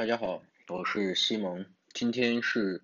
[0.00, 2.80] 大家好，我是西蒙，今天是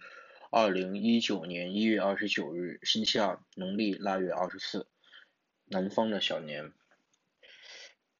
[0.51, 4.87] 二零一九年一月二十九日，星期二，农历腊月二十四，
[5.65, 6.75] 南方的小年。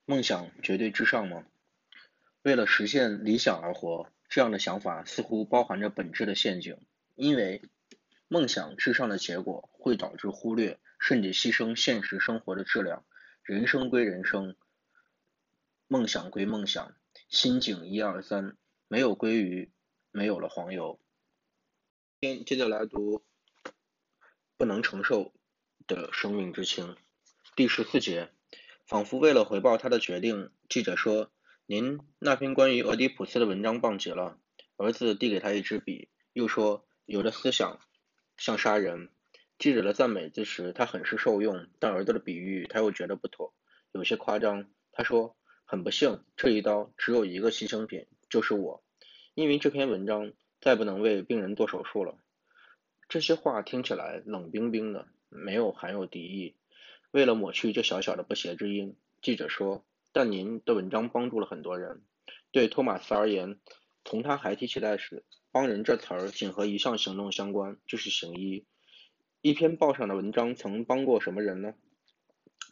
[0.07, 1.45] 梦想绝对至上吗？
[2.41, 6.79] 为了实现理想而活，这样的想法似乎包含着本质的陷阱，
[7.17, 7.61] 因为
[8.29, 13.05] 梦想至上的结果会导致忽略甚至牺牲现实生活的质量。
[13.43, 14.57] 人生归人生，
[15.87, 16.97] 梦想归梦想，
[17.29, 18.57] 心境一二三。
[18.89, 19.73] 没有鲑鱼，
[20.13, 21.01] 没有了黄油。
[22.21, 23.25] 天接着来读
[24.57, 25.33] 不能承受
[25.89, 26.97] 的生命之轻。
[27.57, 28.31] 第十四节，
[28.87, 31.33] 仿佛为了回报他的决定，记者说
[31.67, 34.39] ：“您那篇关于俄狄浦斯的文章棒极了。”
[34.79, 37.81] 儿子递给他一支笔，又说：“有的思想
[38.37, 39.11] 像杀人。”
[39.59, 43.53] 记者的赞美之时，他很是受用，但儿子的比喻他又觉得不妥，
[43.91, 44.71] 有些夸张。
[44.93, 48.85] 他说：“很不幸，这一刀只有一个牺牲品。”就是我，
[49.33, 52.19] 因为这篇文章再不能为病人做手术了。
[53.09, 56.55] 这些话听起来冷冰冰的，没有含有敌意。
[57.13, 62.03] 为了抹去这小小的不谐之音，记者说：“但您的文章帮助了很多人。
[62.53, 63.59] 对托马斯而言，
[64.05, 68.67] 从他还提起代时，帮人这词儿仅和一项行动相关，就是行医。
[69.41, 71.73] 一篇报上的文章曾帮过什么人呢？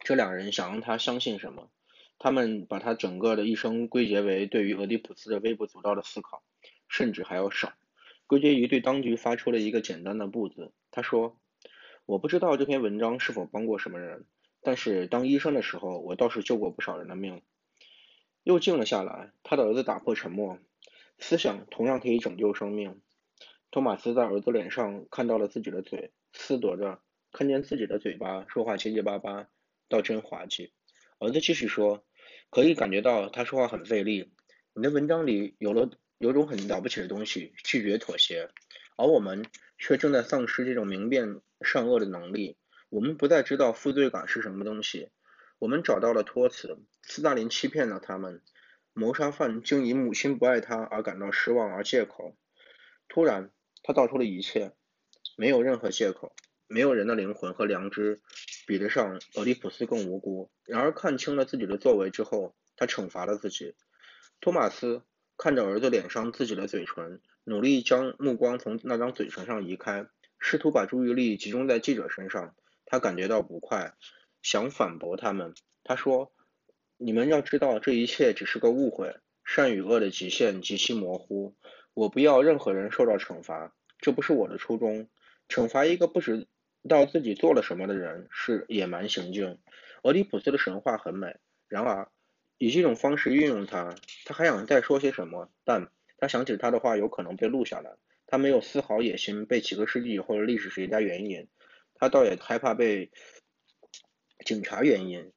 [0.00, 1.70] 这两人想让他相信什么？”
[2.18, 6.42] 他们把他整个的一生归结为对于俄狄浦斯的微不足道的思考，
[6.88, 7.72] 甚至还要少，
[8.26, 10.72] 归结于对当局发出了一个简单的“不”字。
[10.90, 11.36] 他说
[12.06, 14.24] ：“我不知道这篇文章是否帮过什么人，
[14.62, 17.42] 但是当医生的时候，我倒是救过不少人的命。”
[18.44, 20.58] 又静了下来，他的儿子打破沉默
[21.18, 23.00] ：“思想同样可以拯救生命。”
[23.72, 27.00] 托马斯在儿子脸上看到了自己的嘴，思夺着，
[27.32, 29.48] 看见自己的嘴巴说话结结巴巴，
[29.88, 30.73] 倒真滑稽。
[31.18, 32.04] 儿子继续说
[32.50, 34.32] ：“可以感觉到他说话很费力。
[34.74, 38.50] 你的文章里有了有种很了不起的东西，拒绝妥协，
[38.96, 39.46] 而我们
[39.78, 42.56] 却正在丧失这种明辨善恶的能力。
[42.90, 45.10] 我们不再知道负罪感是什么东西。
[45.58, 48.42] 我们找到了托词，斯大林欺骗了他们，
[48.92, 52.36] 谋杀犯竟以母亲不爱他而感到失望而借口。
[53.08, 53.50] 突然，
[53.82, 54.72] 他道出了一切，
[55.36, 56.34] 没有任何借口。”
[56.66, 58.22] 没有人的灵魂和良知
[58.66, 60.50] 比得上俄狄浦斯更无辜。
[60.64, 63.74] 然而看清了自己的作为之后，他惩罚了自己。
[64.40, 65.02] 托马斯
[65.36, 70.06] 看着儿子脸上自己的嘴唇，努力将目光从那张嘴唇上移开，
[70.38, 72.54] 试图把注意力集中在记者身上。
[72.86, 73.94] 他感觉到不快，
[74.42, 75.54] 想反驳他们。
[75.82, 76.32] 他说
[76.98, 79.16] ：“你们要知道，这一切只是个误会。
[79.44, 81.54] 善与恶的极限极其模糊。
[81.92, 85.08] 我不要任何人受到惩罚，这不是我的初衷。
[85.48, 86.46] 惩罚一个不知。”
[86.88, 89.58] 道自己做了什么的人是野蛮行径。
[90.02, 91.36] 俄狄浦斯的神话很美，
[91.68, 92.08] 然而
[92.58, 97.92] 以这种方式运用它，他还想再说些什么，但他想起他的话有可能被录下来。
[98.26, 101.46] 他没有丝毫野心被几个世纪或者历史学家援引，
[101.94, 103.10] 他倒也害怕被
[104.44, 105.32] 警察援引，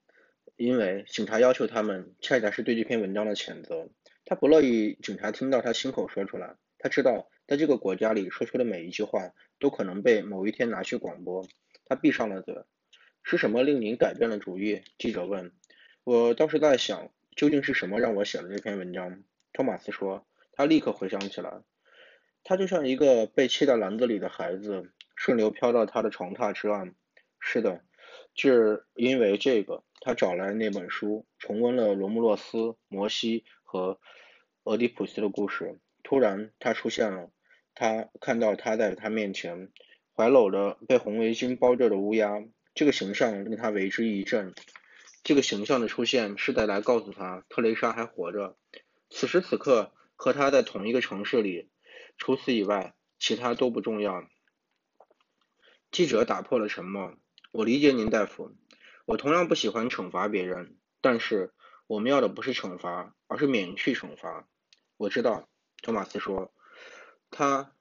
[0.55, 3.89] 因为警察要求他们恰恰是对这篇文章的谴责。
[4.25, 6.55] 他不乐意警察听到他亲口说出来。
[6.79, 9.31] 他知道，在这个国家里说出的每一句话。
[9.59, 11.43] 都可能被某一天拿去广播。
[11.85, 12.63] 他闭上了嘴。
[13.23, 14.83] 是什么令您改变了主意？
[14.99, 15.51] 记者问。
[16.03, 19.23] 我倒是在想，究竟是什么让我写了这篇文章？
[19.53, 20.27] 托马斯说。
[20.51, 21.63] 他立刻回想起来。
[22.43, 26.93] 他就像一个被砌在篮子里的孩子，顺流飘到他的床榻之岸。
[27.39, 27.83] 是的，
[28.35, 33.99] 就是因为这个，他找来那本书，重温了罗穆洛斯、摩西和
[34.65, 35.79] 俄狄浦斯的故事。
[36.03, 37.31] 突然，他出现了。
[37.79, 39.71] 他看到他在他面前
[40.15, 42.43] 怀搂着被红围巾包着的乌鸦，
[42.73, 44.55] 这个形象令他为之一振。
[45.23, 48.57] 这个形象的出现是在来告诉他，特蕾莎还活着，
[49.11, 51.69] 此时此刻和他在同一个城市里。
[52.17, 54.27] 除此以外，其他都不重要。
[55.91, 57.13] 记者打破了沉默。
[57.51, 58.55] 我理解您，大夫。
[59.05, 61.53] 我同样不喜欢惩罚别人，但是
[61.85, 64.47] 我们要的不是惩罚，而是免去惩罚。
[64.97, 65.47] 我知道，
[65.83, 66.51] 托马斯说。
[67.29, 67.75] 他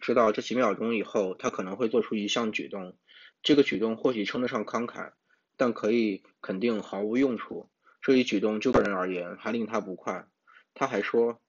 [0.00, 2.96] 知道这几秒钟以后，他可能会做出一项举动。
[3.42, 5.12] 这个举动或许称得上慷慨，
[5.56, 7.70] 但可以肯定毫无用处。
[8.00, 10.26] 这一举动就个人而言还令他不快。
[10.74, 11.40] 他还说：“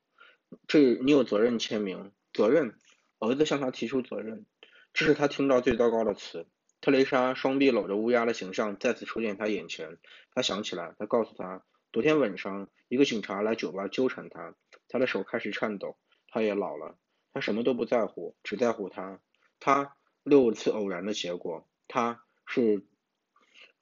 [0.67, 2.75] 这你有责任签名。”责任？
[3.19, 4.45] 儿子向他提出责任，
[4.93, 6.47] 这是他听到最糟糕的词。
[6.79, 9.99] 特蕾莎双臂搂着乌鸦的形象再次出现他眼前。
[10.33, 11.63] 他想起来，他告诉他，
[11.93, 14.55] 昨天晚上一个警察来酒吧纠缠他，
[14.87, 15.97] 他的手开始颤抖。
[16.29, 16.97] 他也老了。
[17.33, 19.19] 他什么都不在乎，只在乎他。
[19.59, 21.67] 他六次偶然的结果。
[21.87, 22.85] 他是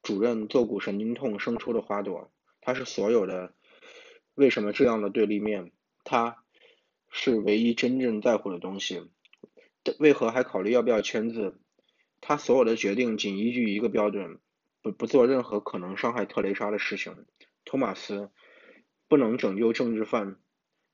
[0.01, 2.31] 主任坐骨神经痛生出的花朵。
[2.61, 3.53] 他是所有的
[4.35, 5.71] 为什么这样的对立面。
[6.03, 6.43] 他
[7.09, 9.09] 是唯一真正在乎的东西。
[9.97, 11.59] 为何还考虑要不要签字？
[12.21, 14.39] 他所有的决定仅依据一个标准：
[14.81, 17.25] 不不做任何可能伤害特蕾莎的事情。
[17.65, 18.29] 托马斯
[19.07, 20.39] 不能拯救政治犯，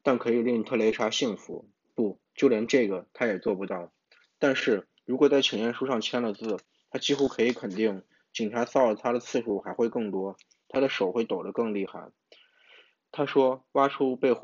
[0.04, 1.69] 但可以令特蕾莎幸福。
[1.96, 3.92] 不，就连这个他也做不到。
[4.38, 6.58] 但是如果在请愿书上签了字，
[6.92, 8.04] 他几乎可以肯定，
[8.34, 10.38] 警察骚扰他的次数还会更多，
[10.68, 12.12] 他的手会抖得更厉害。
[13.12, 14.36] 他说：“挖出被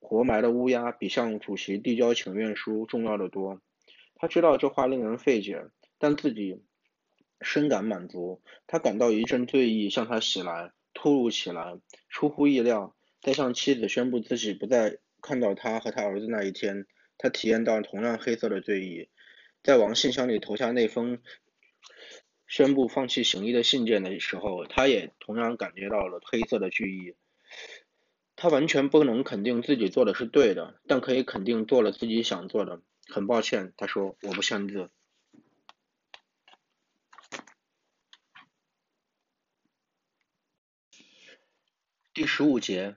[0.00, 3.62] 活埋的乌鸦，比向主席递交请愿书重要的多。”
[4.16, 5.64] 他知道这话令人费解，
[5.98, 6.62] 但自己
[7.40, 8.42] 深感满足。
[8.66, 11.78] 他感到一阵醉意向他袭来，突如其来，
[12.10, 12.94] 出乎意料。
[13.20, 16.86] 在向妻子宣布自己不再看到他和他儿子那一天，
[17.16, 19.08] 他体验到同样黑色的醉意。
[19.62, 21.20] 在往信箱里投下那封
[22.46, 27.16] 宣布放弃行医的信件的时候，他也同样感觉到了黑色的惧意。
[28.36, 32.80] 他完全不能肯定自己做的是对的，但可以肯定做了自己想做的。
[33.08, 34.90] 很抱歉，他说：“我不签字。”
[42.14, 42.96] 第十五节，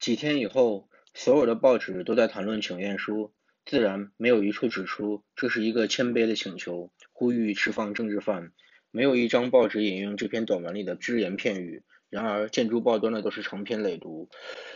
[0.00, 3.32] 几天以后，所有的报纸都在谈论请愿书，
[3.64, 8.52] 自然没有一处指出这是一个谦卑的请求，呼吁释放政治犯。
[8.92, 11.82] 没有一张报纸引用这篇短文里的只言片语。
[12.08, 14.28] 然而，建筑报端的都是长篇累牍，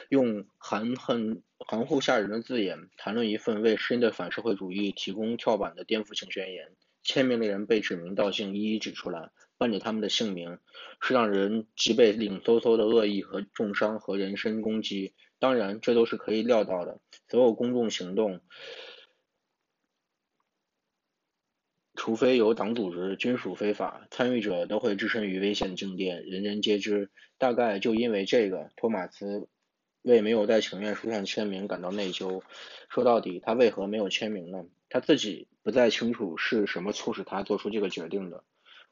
[0.09, 6.69] 用含恨、含糊吓人的字眼谈论一份为新的反社会主义提供跳板的颠覆性宣言。
[7.03, 10.59] 签名的人被指名道姓，一一指出来，伴着他们的姓名，
[11.01, 15.13] 是让人脊背冷飕飕的恶意和重伤和人身攻击。
[15.45, 17.01] 当然，这都是可以料到的。
[17.29, 18.41] 所有公众行动。
[21.95, 27.11] 除非有党组织，均属非法，参与者都会置身于危险境地，人人皆知。
[27.37, 29.47] 大概就因为这个，托马斯
[30.01, 32.41] 为没有在请愿书上签名感到内疚。
[32.89, 34.65] 说到底，他为何没有签名呢？
[34.89, 38.45] 他自己不再清楚是什么促使他做出这个决定的。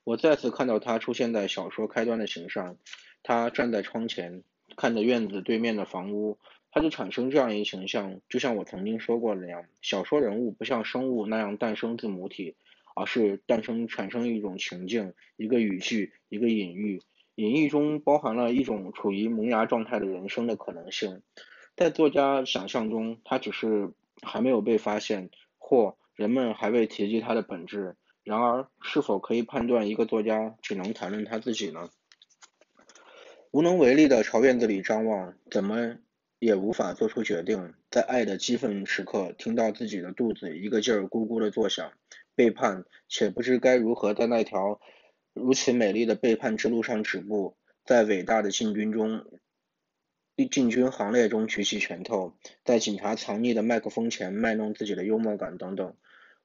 [0.04, 2.76] 我再次看到他出现在小说开端的形象，
[3.22, 4.44] 他站在窗前，
[4.76, 6.38] 看着院子对面的房屋，
[6.70, 12.56] 他就产生这样一形象，就像我曾经说过的那样，小说人物不像生物那样诞生自母体。
[12.94, 17.00] 而是诞生、产生一种情境、一个语句、一个隐喻，
[17.36, 21.22] 隐喻中包含了一种处于萌芽状态的人生的可能性。
[21.74, 27.96] 在作家想象中，他只是还没有被发现，或人们还未提及他的本质。
[28.24, 31.88] 然而，是否可以判断一个作家只能谈论他自己呢？
[33.52, 35.98] 无能为力的朝院子里张望，怎么
[36.38, 37.74] 也无法做出决定。
[37.90, 41.92] 在爱的激愤时刻，听到自己的肚子一个劲儿咕咕的作响。
[42.34, 44.80] 背叛，且不知该如何在那条
[45.34, 49.26] 如此美丽的背叛之路上止步，在伟大的进军中，
[50.50, 52.32] 进军行列中举起拳头，
[52.64, 55.94] 在警察藏匿的麦克风前卖弄自己的幽默感等等。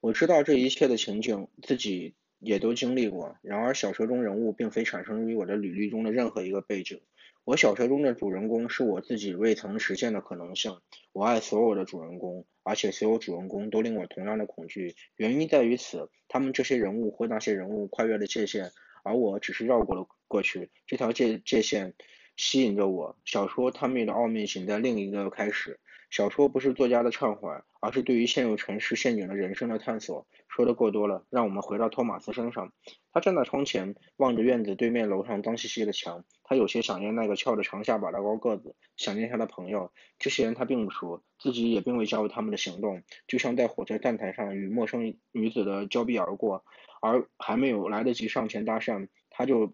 [0.01, 3.35] 我知道这一切的情景，自己也都经历过。
[3.41, 7.01] 然而，小说中人物并非产生于我的履历中的任何一个背景。
[7.43, 10.77] 我小说中的主人公是我自己未曾实现的可能性。
[11.13, 14.95] 我爱所有的主人公，而且所有主人公都令我同样的恐惧。
[15.15, 18.71] 原因在于此：他们这些人物或那些人物跨越了界限，
[19.03, 20.69] 而我只是绕过了过去。
[20.85, 21.93] 这条界界限
[22.35, 23.17] 吸引着我。
[23.23, 25.79] 小说探秘的奥秘仅在另一个开始。
[26.09, 30.25] 小说不是作家的畅怀，而是对于陷入城市陷阱的人生的探索。
[30.47, 32.71] 说的过多了，让我们回到托马斯身上。
[33.11, 36.23] 他站在窗前，望着院子对面楼上脏兮兮的墙。
[36.43, 39.91] 他有些想念那个翘着长下巴的高个子，想念他的朋友。
[40.17, 43.03] 这些人他并不熟，自己也并未加入他们的行动。
[43.27, 46.63] 就像在火车站台上与陌生女子的交臂而过，
[47.01, 49.73] 而还没有来得及上前搭讪，他就。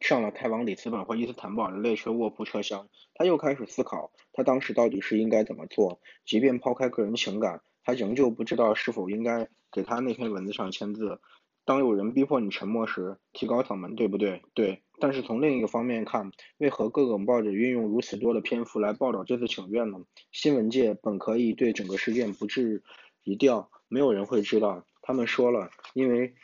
[0.00, 6.00] 上了开往里斯本或伊斯坦布尔的列车卧铺车厢，他又开始思考，他当时到底是应该怎么做。
[6.26, 11.20] 即便抛开个人情感，他仍旧不知道是否应该给他那篇文字上签字。
[11.64, 14.42] 当有人逼迫你沉默时，提高嗓门，对不对？
[14.52, 14.82] 对。
[15.00, 20.00] 但是从另一个方面看，为何各种报纸运用如此多的篇幅来报道这次请愿呢？
[20.30, 22.82] 新闻界本可以对整个事件不置
[23.22, 24.84] 一调，没有人会知道。
[25.00, 26.34] 他们说了，因为。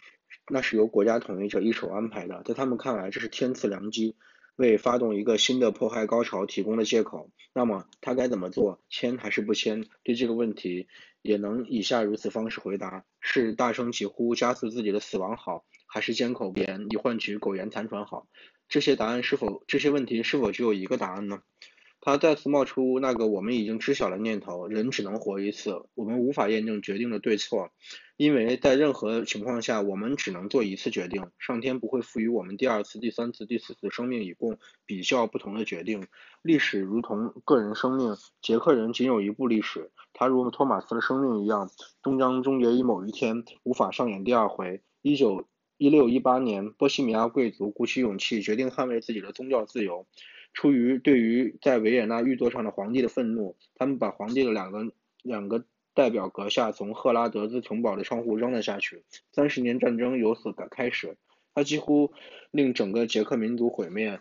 [0.51, 4.17] 那是由国家统一者一手安排的，在他们看来，这是天赐良机，
[4.57, 7.31] 为发动一个新的迫害高潮提供了借口。
[7.53, 8.81] 那么他该怎么做？
[8.89, 9.87] 签还是不签？
[10.03, 10.89] 对这个问题，
[11.23, 18.27] 也能以下如此方式回答：是大声疾呼加速自己的死亡好，还是缄口不言以换取苟延残喘好？
[18.69, 19.65] 这些答案是否？
[19.67, 21.43] 这些问题是否只有一个答案呢？
[22.03, 27.71] 他再次冒出那个我们已经知晓的念头：人只能活一次，我们无法验证决定的对错，
[28.17, 31.27] 因为在任何情况下，我们只能做一次决定。
[31.39, 36.07] 上天不会赋予我们第二次、第三次、第四次生命，以供比较不同的决定。
[36.41, 41.71] 历史如同个人生命，捷克人仅有一部历史，他如托马斯的生命一样，
[42.03, 44.81] 终将终结于某一天，无法上演第二回。
[45.03, 50.07] 一九一六一八年，波西米亚贵族鼓起勇气，决定捍卫自己的宗教自由。
[50.53, 54.93] 出于对于在维也纳玉座上的皇帝的愤怒，他们把皇帝的两个
[55.23, 55.65] 两个
[55.95, 59.05] 代表阁下从赫拉德兹城堡的窗户扔了下去。
[59.33, 61.17] 三十年战争由此开始，
[61.55, 62.13] 他几乎
[62.51, 64.21] 令整个捷克民族毁灭。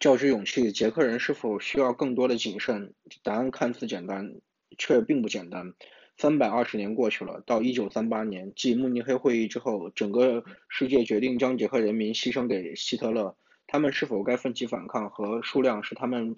[0.00, 2.94] 较之勇气，捷克人是否需要更多的谨慎？
[3.22, 4.34] 答案看似简单，
[4.76, 5.74] 却并不简单。
[6.16, 13.36] 三百二十年过去了，到一九三八年，继慕尼黑会议之后，整个世界决定将捷克人民牺牲给希特勒。
[13.66, 15.10] 他们是否该奋起反抗？
[15.10, 16.36] 和数量是他们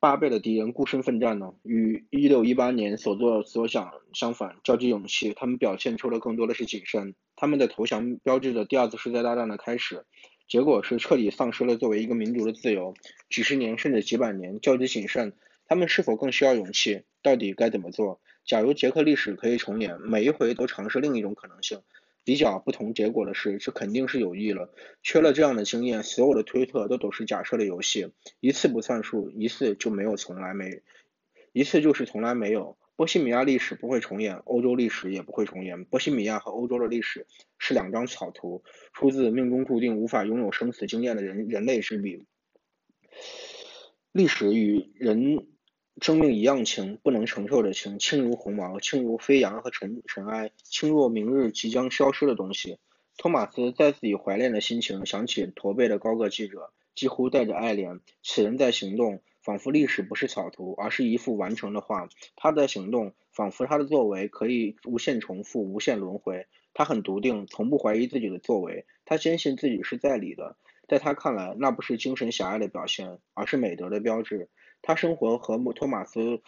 [0.00, 1.52] 八倍的敌人孤身奋战呢？
[1.62, 7.14] 与一六一八年所做所想相反，较之勇气，他们表现出了更多的是谨慎。
[7.36, 10.04] 他们的投降标志着第二次世界大战的开始，
[10.48, 12.94] 结果是彻底丧失了作为一个民族的自由。
[13.28, 15.32] 几十年甚至几百年，较之谨慎，
[15.66, 17.02] 他们是否更需要勇气？
[17.22, 18.20] 到底该怎么做？
[18.46, 21.80] 假如捷克历史可以重演，每一回都尝试另一种可能性。
[22.24, 24.72] 比较不同结果的是，这肯定是有益了。
[25.02, 30.82] 缺了这样的经验，所有的推测都都是假设的游戏，一次不算数，一次就没有从来没，
[31.52, 32.78] 一次就是从来没有。
[32.96, 35.84] 波西米亚历史不会重演，欧洲历史也不会重演。
[35.84, 37.26] 波西米亚和欧洲的历史
[37.58, 42.24] 是两张草图，出自命中注定无法拥有生死经验的人人类之笔。
[44.12, 45.46] 历史与人。
[46.00, 52.78] 生命一样轻，不能承受的轻，轻如鸿毛，轻如飞扬和尘尘埃，轻若明日即将消失的东西。
[53.16, 58.00] 托马斯在自己怀恋的心情想起驼背的高个记者，几乎带着爱怜。
[58.24, 62.08] 此人在行动，仿佛历史不是草图，而是一幅完成的画。
[62.34, 66.46] 他的行动，仿佛他的作为可以无限重复、无限轮回。
[66.74, 68.84] 他很笃定，从不怀疑自己的作为。
[69.04, 70.56] 他坚信自己是在理的。
[70.88, 74.50] 在他看来，那不是精神狭隘的表现，而是美德的标志。
[74.86, 76.42] 他生活和托马斯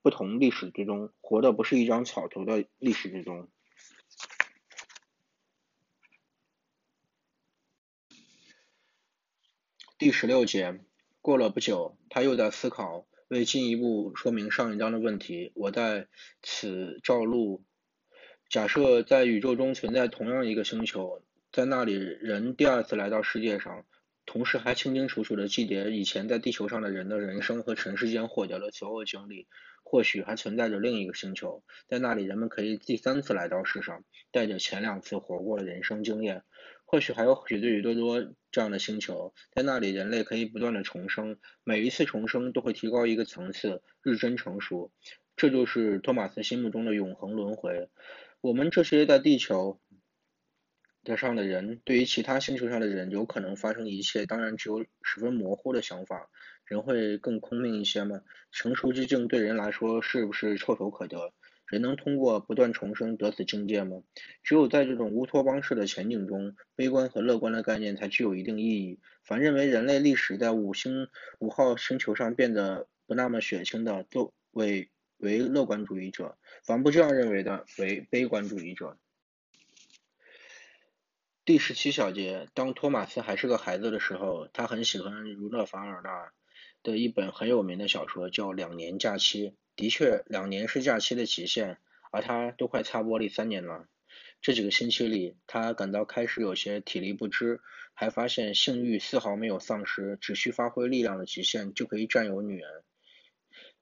[0.00, 3.48] 不同历史之中，活的不是一张草图的历史之中。
[9.98, 10.80] 第十六节，
[11.20, 16.08] 过了不久，他又在思考，为进一步说明上一章的问题，我在
[16.42, 17.62] 此照录：
[18.48, 21.22] 假设在宇宙中存在同样一个星球，
[21.52, 23.84] 在那里人第二次来到世界上。
[24.24, 29.48] 同时还清清楚楚地记得以前在地球上的人的人生和尘世间获得的所有经历。
[29.84, 36.44] 或许还存在着另一个星球，在那里人们可以第三次来到世上，带着前两次活过的人生经验。
[36.86, 44.92] 或许还有许多许多多这样的星球，在那里人类可以不断的重生，每一次重生都会提高一个层次，日臻成熟。
[45.36, 47.90] 这就是托马斯心目中的永恒轮回。
[48.40, 49.81] 我们这些在地球。
[51.04, 56.30] 的上的人对于其他星球上的人有可能发生一切，当然只有十分模糊的想法。
[56.64, 58.22] 人会更聪明一些吗？
[58.50, 61.32] 成熟之境对人来说是不是唾手可得？
[61.66, 64.02] 人能通过不断重生得此境界吗？
[64.42, 69.00] 只有在这种乌托邦式的前景中，悲观和乐观的概念才具有一定意义。
[69.24, 71.08] 凡认为人类历史在五星
[71.40, 78.98] 五号星球上变得不那么血腥的，都为为乐观主义者；凡不这样认为的，为悲观主义者。
[81.44, 86.30] 第十七小节，当托马斯还是个孩子的时候，他很喜欢儒勒·凡尔纳
[86.84, 89.50] 的一本很有名的小说，叫《两年假期》。
[89.74, 91.78] 的确，两年是假期的极限，
[92.12, 93.88] 而他都快擦玻璃三年了。
[94.40, 97.60] 这几个星期里，他感到开始有些体力不支，
[97.92, 102.84] 还发现性欲丝毫没有丧失，只需发挥力量的极限就可以占有女人。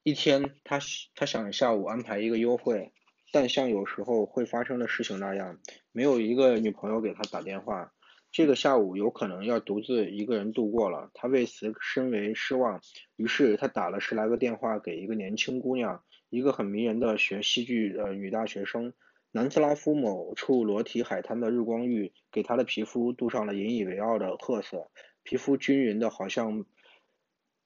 [0.02, 0.80] 一天，他
[1.14, 2.94] 他想下午安排一个幽会。
[3.32, 5.60] 但像有时候会发生的事情那样，
[5.92, 7.92] 没有一个女朋友给他打电话。
[8.32, 12.80] 这个下午有可能要独自一个人度过了，他为此深为失望。
[13.16, 18.92] 于是他打了十来个电话给一个年轻姑娘，一个很迷人的学戏剧的女大学生。
[19.32, 24.90] 南斯拉夫某处裸体海滩的日光浴给她的皮肤镀上了引以为傲的褐色，
[25.22, 26.64] 皮肤均匀的好像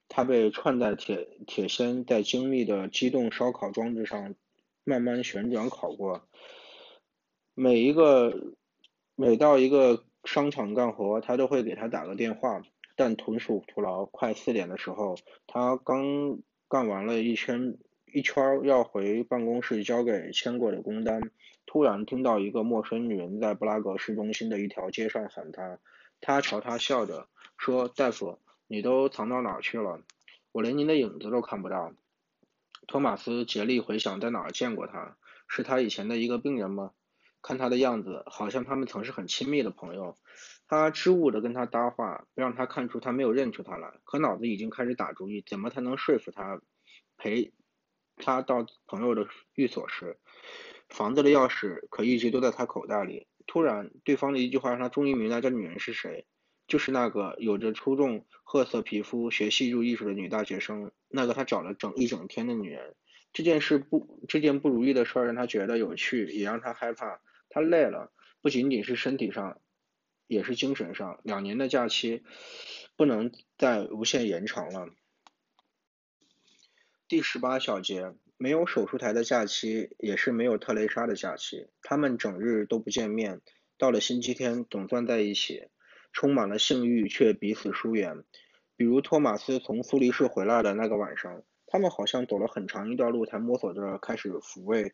[0.09, 4.35] 她被串在铁铁锨在精密的机动烧烤装置上。
[4.87, 6.29] 慢慢旋转烤过，
[7.55, 8.55] 每一个
[9.15, 12.63] 每到一个商场干活，他都会给他打个电话，
[12.97, 14.05] 但纯属徒劳。
[14.07, 17.77] 快四点的时候，他刚干完了一圈
[18.13, 21.31] 一圈要回办公室交给签过的工单，
[21.67, 25.79] 突然听到一个陌生女人在布拉格市中心的一条街上喊他，
[26.21, 30.01] 他朝他笑着说：“大夫，你都藏到哪去了？”
[30.51, 31.93] 我连您的影子都看不到。
[32.87, 35.17] 托马斯竭力回想在哪儿见过他，
[35.49, 36.93] 是他以前的一个病人吗？
[37.47, 40.17] 看他的样子，好像他们曾是很亲密的朋友。
[40.67, 46.63] 他支吾的跟他搭话，不让他看出他没有认出他来，可脑子已经开始打主意，怎么才能说服他
[47.19, 47.53] 陪
[48.17, 50.17] 他到朋友的寓所时，
[50.89, 53.27] 房子的钥匙可一直都在他口袋里。
[53.47, 56.25] 突然，对方的一句话让他终于明白这女人是谁，
[56.67, 62.95] 就是那个有着出众褐色皮肤、学戏剧艺术的女大学生，那个他找了整一整天的女人。
[63.35, 67.21] 这件事不，这件不如意的事让他觉得有趣，也让他害怕。
[67.55, 68.11] 他累了，
[68.43, 69.61] 不仅仅是身体上，
[70.27, 71.21] 也是精神上。
[71.23, 72.25] 两年的假期
[72.97, 74.89] 不能再无限延长了。
[77.07, 81.69] 第十八小节，没有手术台的假期，也是没有特蕾莎的假期。
[81.81, 83.41] 他们整日都不见面，
[83.79, 85.69] 到了星期天总算在一起，
[86.13, 88.25] 充满了性欲却彼此疏远。
[88.75, 94.93] 比如托马斯从苏黎世回来的那个晚上，他们好像走了很长一段路才摸索着开始抚慰。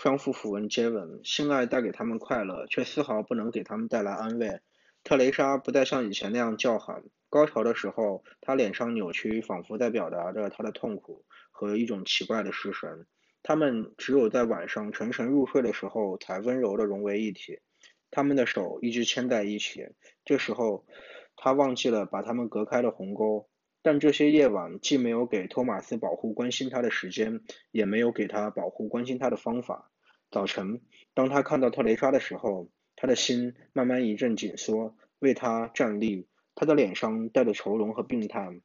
[0.00, 4.60] 双复抚吻接吻，性爱带给他们快乐，却丝毫不能给他们带来安慰。
[5.02, 13.06] 特蕾莎不再像以前那样叫喊，高潮的时候，她脸上扭曲，仿佛在表达着她的痛苦和一种奇怪的失神。
[13.42, 17.58] 他们只有在晚上沉沉入睡的时候，才温柔的融为一体。
[18.12, 19.84] 他们的手一直牵在一起，
[20.24, 20.86] 这时候，
[21.34, 23.48] 他忘记了把他们隔开的鸿沟。
[23.88, 27.40] 但这些夜晚既没有给托马斯保护关心他的时间，
[27.70, 29.90] 也没有给他保护关心他的方法。
[30.30, 30.82] 早晨，
[31.14, 36.26] 当他看到特蕾莎的时候，他的心慢慢一阵紧缩，为他站立。
[36.54, 38.60] 他的脸上带着愁容和病态。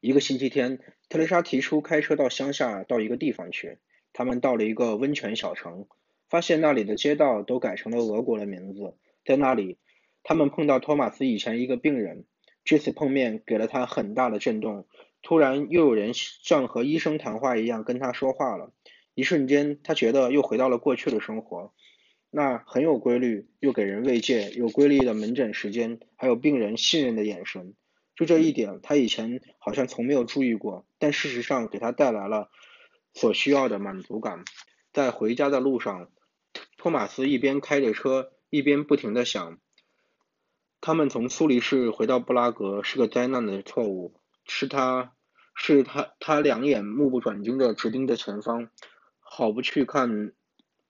[0.00, 3.78] 一个星期天，特蕾莎提出开车到乡下到一个地方去。
[4.12, 5.86] 他们到了一个温泉小城，
[6.28, 8.96] 发现那里的街道都改成了俄国的名字。
[9.24, 9.78] 在那里，
[10.24, 12.24] 他们碰到托马斯以前一个病人。
[12.64, 14.86] 这次碰面给了他很大的震动。
[15.22, 18.72] 突然，又有人像和医生谈话一样跟他说话了。
[19.14, 21.72] 一瞬间，他觉得又回到了过去的生活，
[22.30, 27.74] 那很有规律，又给人慰藉，有规律的门诊时间，还有病人信任的眼神。
[28.16, 32.50] 就这一点，他以前好像从没有注意过，但事实上给他带来了
[33.14, 34.44] 所需要的满足感。
[34.92, 36.10] 在回家的路上，
[36.76, 39.58] 托马斯一边开着车，一边不停地想。
[40.84, 45.12] 他们从苏黎世回到布拉格是个灾难的错误，是他，
[45.54, 48.68] 是他，他两眼目不转睛地直盯着前方，
[49.20, 50.32] 好不去看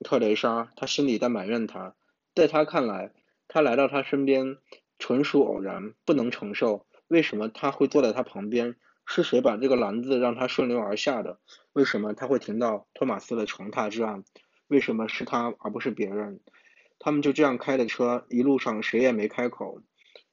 [0.00, 0.72] 特蕾莎。
[0.76, 1.94] 他心里在埋怨他，
[2.34, 3.12] 在他看来，
[3.48, 4.56] 他来到他身边
[4.98, 6.86] 纯属偶然，不能承受。
[7.08, 8.76] 为什么他会坐在他旁边？
[9.04, 11.38] 是谁把这个篮子让他顺流而下的？
[11.74, 14.24] 为什么他会停到托马斯的床榻之岸？
[14.68, 16.40] 为什么是他而不是别人？
[17.04, 19.82] 他们就这样开着车，一路上谁也没开口。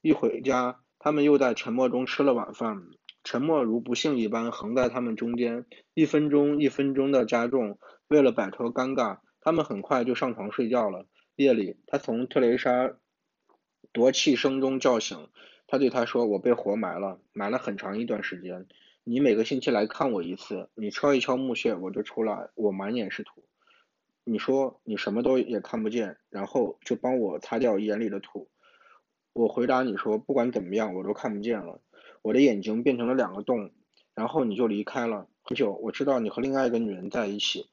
[0.02, 2.84] 一回家，他们又在沉默中吃了晚饭。
[3.24, 7.80] 沉默如不幸一般横在他们中间，一分钟一分钟的加重。
[8.08, 11.08] 为了摆脱尴尬，他们很快就上床睡觉了。
[11.36, 12.94] 夜里，他从特蕾莎
[13.92, 15.28] 夺气声中叫醒。
[15.66, 18.68] 他对她说：“我被活埋了，埋了很长一段时间。
[19.04, 23.44] 你每个星期来看我一次，你敲一敲墓穴，我就出来，我满眼是土。”
[24.30, 28.48] 你说你什么都也看不见，然后就帮我擦掉眼里的土。
[29.34, 31.82] 我回答你说，不管怎么样，我都看不见了，
[32.22, 33.72] 我的眼睛变成了两个洞。
[34.14, 35.28] 然后你就离开了。
[35.42, 37.66] 很久，我知道你和另外一个女人在一起。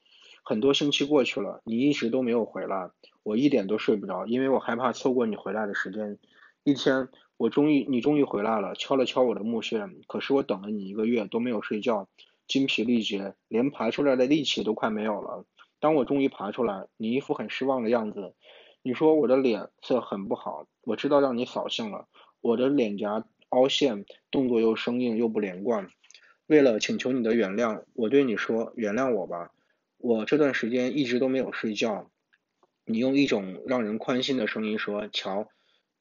[0.43, 2.89] 很多星期过去了，你一直都没有回来，
[3.21, 6.17] 我一点都睡不着，因为我害怕错过你回来的时间。
[6.63, 9.87] 一天，我终于你终于回来了，敲了敲我的墓穴。
[10.07, 12.09] 可是我等了你一个月都没有睡觉，
[12.47, 15.45] 精疲力竭，连爬出来的力气都快没有了。
[15.79, 18.33] 当我终于爬出来，你一副很失望的样子。
[18.81, 22.07] 你说我的脸色很不好，我知道让你扫兴了。
[22.41, 25.89] 我的脸颊凹陷，动作又生硬又不连贯。
[26.45, 29.51] 为了请求你的原谅，我对你说，原谅我吧。
[29.97, 32.09] 我这段时间一直都没有睡觉。
[32.85, 35.49] 你用一种让人宽心的声音说：“瞧，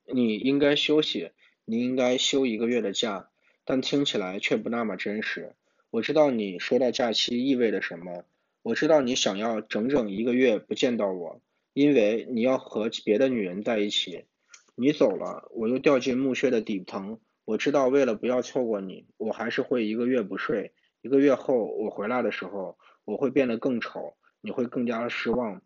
[0.05, 1.33] 你应该休息，
[1.65, 3.29] 你应该休一个月的假。”
[3.65, 5.57] 但听起来却不那么真实。
[5.91, 8.23] 我知道你说到假期意味着什么。
[8.67, 11.41] 我知道你想要整整一个月不见到我，
[11.73, 14.25] 因为你要和别的女人在一起。
[14.75, 17.21] 你走了，我又掉进墓穴的底层。
[17.45, 20.73] 我知道，为了不要错过你，我还是会一个月不睡。
[21.01, 25.63] 一个月后我回来的时候，我会变得更丑，你会更加失望。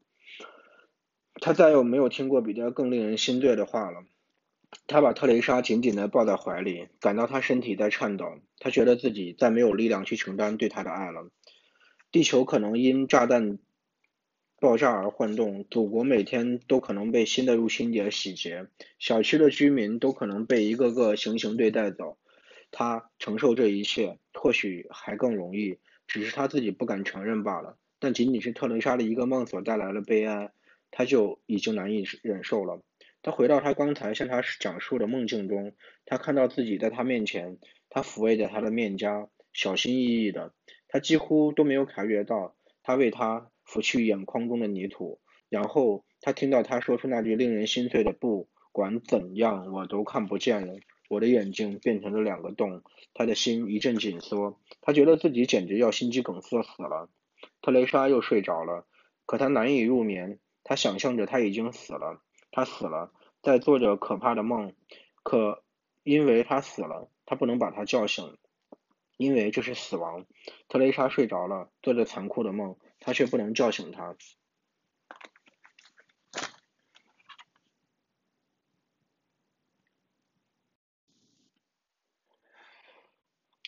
[1.36, 4.04] 他再也没有听过比这更令人心醉的话了。
[4.86, 8.26] 他把特蕾莎紧紧地抱在怀里，感到她身体在颤抖。
[8.58, 11.30] 他觉得自己再没有力量去承担对她的爱了。
[12.12, 13.58] 地球可能因炸弹
[14.58, 18.66] 爆炸而晃动，祖国每天都可能被新的入侵者洗劫，
[18.98, 22.18] 小区的居民都可能被一个个行刑队带走。
[22.72, 27.78] 他承受这一切，或许还更容易，只是他自己不敢承认罢了。
[27.98, 30.50] 但仅仅是特蕾莎的一个梦所带来的悲哀，
[30.90, 32.82] 他就已经难以忍受了。
[33.22, 35.74] 他回到他刚才向他讲述的梦境中，
[36.06, 40.52] 他看到自己在他面前，他抚慰着他的面颊，小心翼翼的，
[40.90, 45.20] 他几乎都没有察觉到他为他拂去眼眶中的泥土。
[45.48, 50.74] 然后他听到他说出那句令人心碎的“不管怎样，我都看不见了”。
[51.08, 52.82] 我的眼睛变成了两个洞，
[53.14, 57.08] 他的心一阵紧缩，他觉得自己简直要心肌梗塞死了。
[57.62, 58.86] 特蕾莎又睡着了，
[59.26, 60.38] 可她难以入眠。
[60.62, 62.20] 她想象着他已经死了，
[62.52, 63.10] 他死了，
[63.42, 64.72] 在做着可怕的梦。
[65.24, 65.64] 可
[66.04, 68.36] 因为他死了，他不能把他叫醒，
[69.20, 70.24] 因为这是死亡。
[70.66, 74.16] 特蕾莎睡着了，做着残酷的梦，他却不能叫醒他。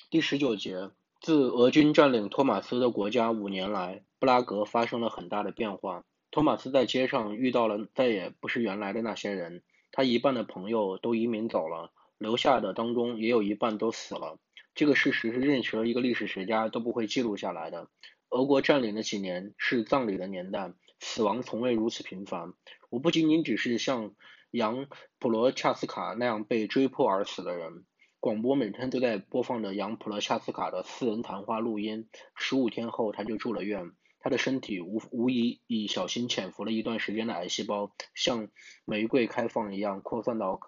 [0.09, 6.07] 第十九节，自俄军占领托马斯的国家五年来，布拉格发生了很大的变化。
[6.31, 14.38] 托马斯在街上遇到了再也不是原来的那些人，他一半的朋友都移民走了，留下的当中也有一半都死了。
[14.74, 17.88] 这个事实是任何一个历史学家都不会记录下来的。
[18.30, 22.54] 俄国占领的几年是葬礼的年代，死亡从未如此频繁。
[22.88, 24.14] 我不仅仅只是像
[24.50, 24.87] 杨
[25.18, 27.85] 普罗恰斯卡那样被追迫而死的人。
[28.20, 32.08] 广播每天都在播放着杨普罗恰斯卡的私人谈话录音。
[32.37, 33.92] 十五天后，他就住了院。
[34.20, 38.48] 他的身体无无疑已小心潜伏了一段时间的癌细胞，像
[38.85, 40.61] 玫瑰开放一样扩散到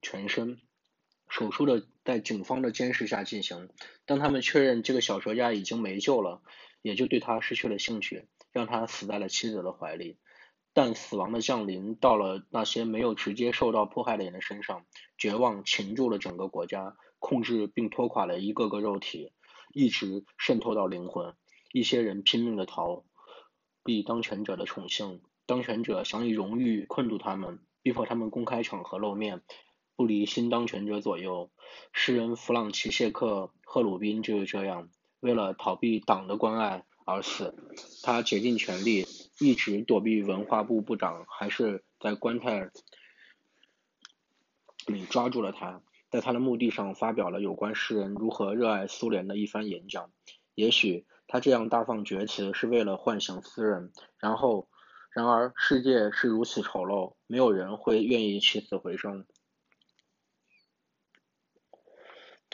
[0.00, 0.58] 全身。
[1.28, 3.68] 手术的在警方的监视下进行。
[4.04, 6.42] 当他们确认这个小说家已经没救了，
[6.82, 10.18] 也就对他失去了兴趣，让他死在了妻子的怀里。
[10.72, 14.84] 但死亡的降临到了那些没有直接受到迫害的人的身上，
[15.16, 19.32] 绝望擒住了整个国家，控制并拖垮了一个个肉体，
[19.72, 21.34] 一直渗透到灵魂。
[21.72, 23.04] 一些人拼命的逃
[23.84, 29.40] 避当权者的宠幸，当权者想以荣誉困住他们，逼迫他们公开场合露面，
[29.96, 31.50] 不离新当权者左右。
[31.92, 34.88] 诗人弗朗齐谢克·赫鲁宾就是这样，
[35.20, 36.84] 为了逃避党的关爱。
[37.08, 37.54] 而死，
[38.02, 39.06] 他竭尽全力，
[39.38, 42.72] 一直躲避文化部部长，还是在棺材
[44.88, 50.10] 里抓住了他，在他的墓地上发表了有关诗人如何热爱苏联的一番演讲。
[50.56, 54.68] 也许他这样大放厥词是为了唤醒私人，然后，
[55.10, 59.26] 然而世界是如此丑陋，没有人会愿意起死回生。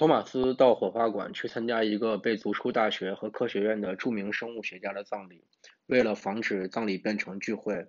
[0.03, 5.45] 托马斯到火化馆去参加一个被逐出大学和科学院的著名生物学家的葬礼。
[5.87, 7.87] 为了防止葬礼变成聚会，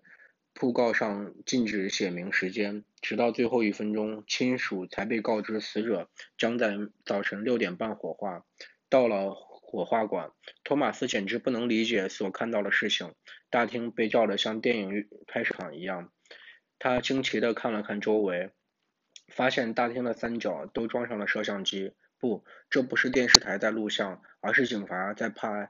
[0.54, 8.45] 讣告上禁止写明时间，直到最后一分钟，亲属才被告知死者将在早晨六点半火化。
[8.89, 10.30] 到了火化馆，
[10.63, 13.15] 托马斯简直不能理解所看到的事情。
[13.49, 16.12] 大厅被照得像电影拍摄场一样。
[16.78, 18.52] 他惊奇地看了看周围，
[19.30, 21.93] 发现大厅的三角都装上了摄像机。
[22.23, 25.69] 不，这不是电视台在录像，而是警察在拍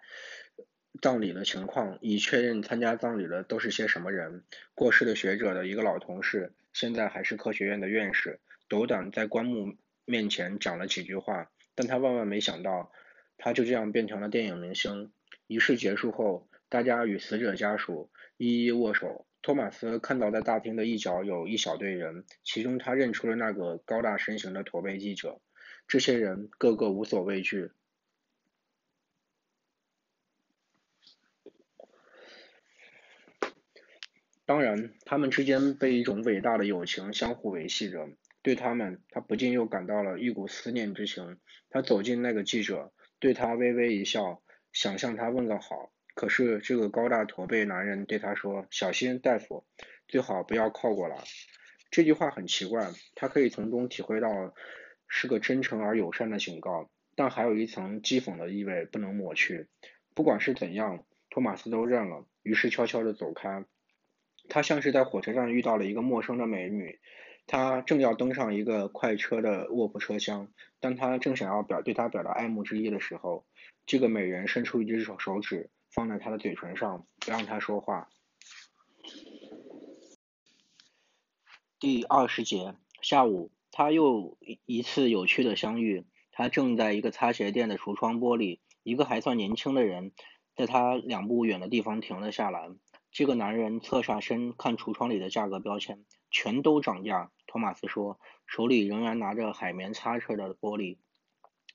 [1.02, 4.44] 葬礼的情况，以确认参加葬礼的都是些什么人。
[4.76, 8.40] 过世的学者的一个老同事，现在还是科学院的院士，
[8.70, 9.74] 斗胆在棺木
[10.06, 12.92] 面前讲了几句话，但他万万没想到，
[13.40, 15.12] 他就这样变成了电影明星。
[15.48, 19.26] 仪式结束后，大家与死者家属一一握手。
[19.42, 25.42] 托马斯看到在大厅的一角有一小队人，其中他认出了那个高大身形的驼背记者。
[25.88, 27.72] 这些人个个无所畏惧，
[34.46, 38.10] 当然，他们之间被一种伟大的友情相互维系着。
[38.42, 41.40] 对他们，他不禁又感到了一股思念之情。
[41.70, 44.44] 他走进那个记者，对他微微一笑，
[44.74, 45.94] 想向他问个好。
[46.14, 49.66] 可是，这个高大驼背男人对他说：“小心，大夫，
[50.08, 51.24] 最好不要靠过来。”
[51.90, 54.54] 这句话很奇怪，他可以从中体会到。
[55.16, 59.68] 是个真诚而友善的警告，但还有一层讥讽的意味不能抹去。
[60.16, 63.64] 不管是怎样，托马斯都认了，于是悄悄地走开。
[64.50, 67.00] 他像是在火车站遇到了一个陌生的美女，
[67.46, 73.46] 他正要登上一个快车的卧铺车厢，当他正想要表对她表达爱慕之意的时候，
[73.86, 78.10] 这个美人伸出一只手手指放在他的嘴唇上，不让他说话。
[81.80, 82.74] 第二十节
[83.04, 83.52] 下午。
[83.76, 86.06] 他又一次有趣的相遇。
[86.32, 90.14] 他正在一个擦鞋店的橱窗玻璃，一个还算年轻的人
[90.56, 92.70] 在他两步远的地方停了下来。
[93.12, 97.32] 这个男人侧下身看橱窗里的价格标签，全都涨价。
[97.48, 100.98] 托马斯说，手里仍然拿着海绵擦车的玻璃。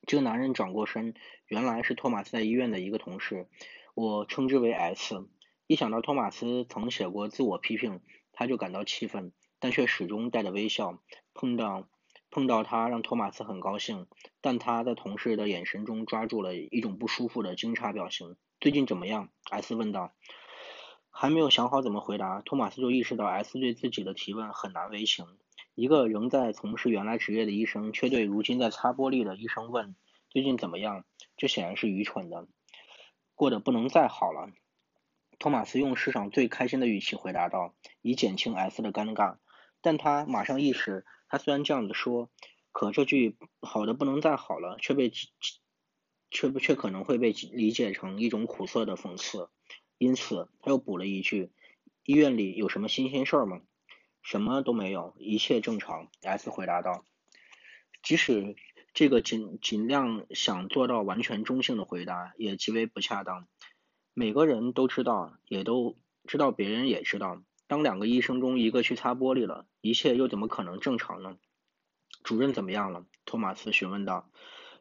[0.07, 1.15] 这个男人转过身，
[1.49, 3.49] 原来是托马斯在医院的一个同事，
[3.95, 5.29] 我称之为 S。
[5.67, 8.01] 一想到托马斯曾写过自我批评，
[8.33, 11.01] 他就感到气愤，但却始终带着微笑。
[11.41, 11.87] 碰到
[12.33, 14.09] 碰到他让托马斯很高兴，
[14.41, 18.35] 但他在同事的眼神中抓住了一种不舒服的惊诧表情。
[18.59, 20.13] 最近怎么样？S 问道。
[21.11, 25.27] 还没有想好怎么回答，托马斯就意识到 S 对自己的提问很难为情。
[25.77, 29.95] 一个仍在从事原来职业的医生，却对如今在擦玻璃的医生问
[30.31, 31.05] 最近怎么样，
[31.37, 32.49] 这显然是愚蠢的。
[33.37, 34.51] 过得不能再好了。
[35.39, 39.37] 托马斯用世上最开心的语气回答道，以减轻 S 的尴尬。
[39.81, 42.31] 但他马上意识，他虽然这样子说，
[42.73, 45.11] 可这句“好的不能再好了”却被
[46.31, 49.49] 却却可能会被理解成一种苦涩的讽刺。
[49.99, 51.51] 因此，他又补了一句
[52.05, 53.61] ：“医院里有什么新鲜事儿吗
[54.23, 56.09] ？”“什么都没有，一切正常。
[56.23, 57.05] ”S 回答道。
[58.03, 58.57] 即使
[58.95, 63.49] 这个尽尽量想做到完全中性的回答，也极为不恰当。
[64.15, 67.43] 每个人都知道，也都知道，别人也知道。
[67.69, 71.37] 当两个医生中一个去擦玻璃了，一切又怎么可能正常呢？
[72.25, 73.05] 主任怎么样了？
[73.25, 74.31] 托马斯询问道。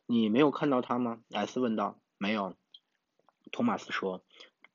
[0.06, 2.00] 你没有看到他吗？S 问道。
[2.18, 2.56] 没有。
[3.52, 4.24] 托马斯说。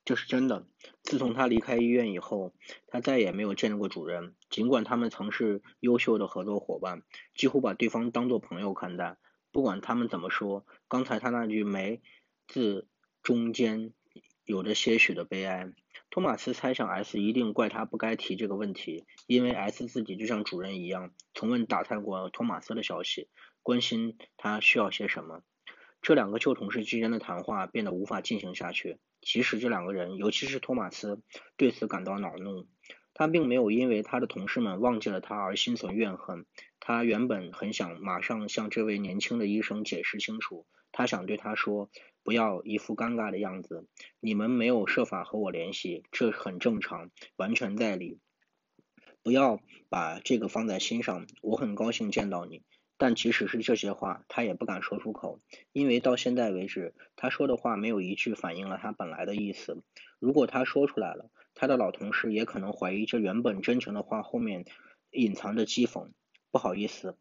[0.04, 0.66] 这是真的。
[1.02, 2.52] 自从他离开医院以后，
[2.86, 4.34] 他再也没有见过主任。
[4.50, 7.02] 尽管他们曾是优秀的合作伙伴，
[7.34, 9.16] 几乎把对方当作朋友看待。
[9.50, 12.02] 不管他们怎么说，刚才他那句“没”
[12.46, 12.86] 字
[13.22, 13.94] 中间。
[14.44, 15.72] 有着些许的悲哀。
[16.12, 23.30] 托马斯猜想 S 一定怪他不该提这个问题，因为 S 自己就像主人一样，从未打探过托马斯的消息，
[23.62, 25.42] 关心他需要些什么。
[26.02, 31.22] 这两个旧同事之间的谈话变得无法进行下去，即使这两个人，尤其是托马斯，
[31.56, 32.68] 对此感到恼怒。
[33.14, 36.46] 他并没有因为他的同事们忘记了他而心存怨恨。
[36.80, 41.90] 他原本很想马上向这位年轻的医生解释清楚，他想对他说。
[42.24, 43.88] 不要一副尴尬的样子。
[44.20, 48.20] 你们没有设法和我联系，这很正常，完全在理。
[49.24, 51.26] 不要把这个放在心上。
[51.42, 52.62] 我很高兴见到你。
[52.96, 55.40] 但即使是这些话，他也不敢说出口，
[55.72, 59.82] 因为到现在为止，他说的话没有一句反映了他本来的意思。
[60.20, 64.64] 如果他说出来了，他的老同事也可能怀疑这原本真诚的话后面
[65.10, 66.10] 隐藏着讥讽。
[66.50, 67.16] 不好意思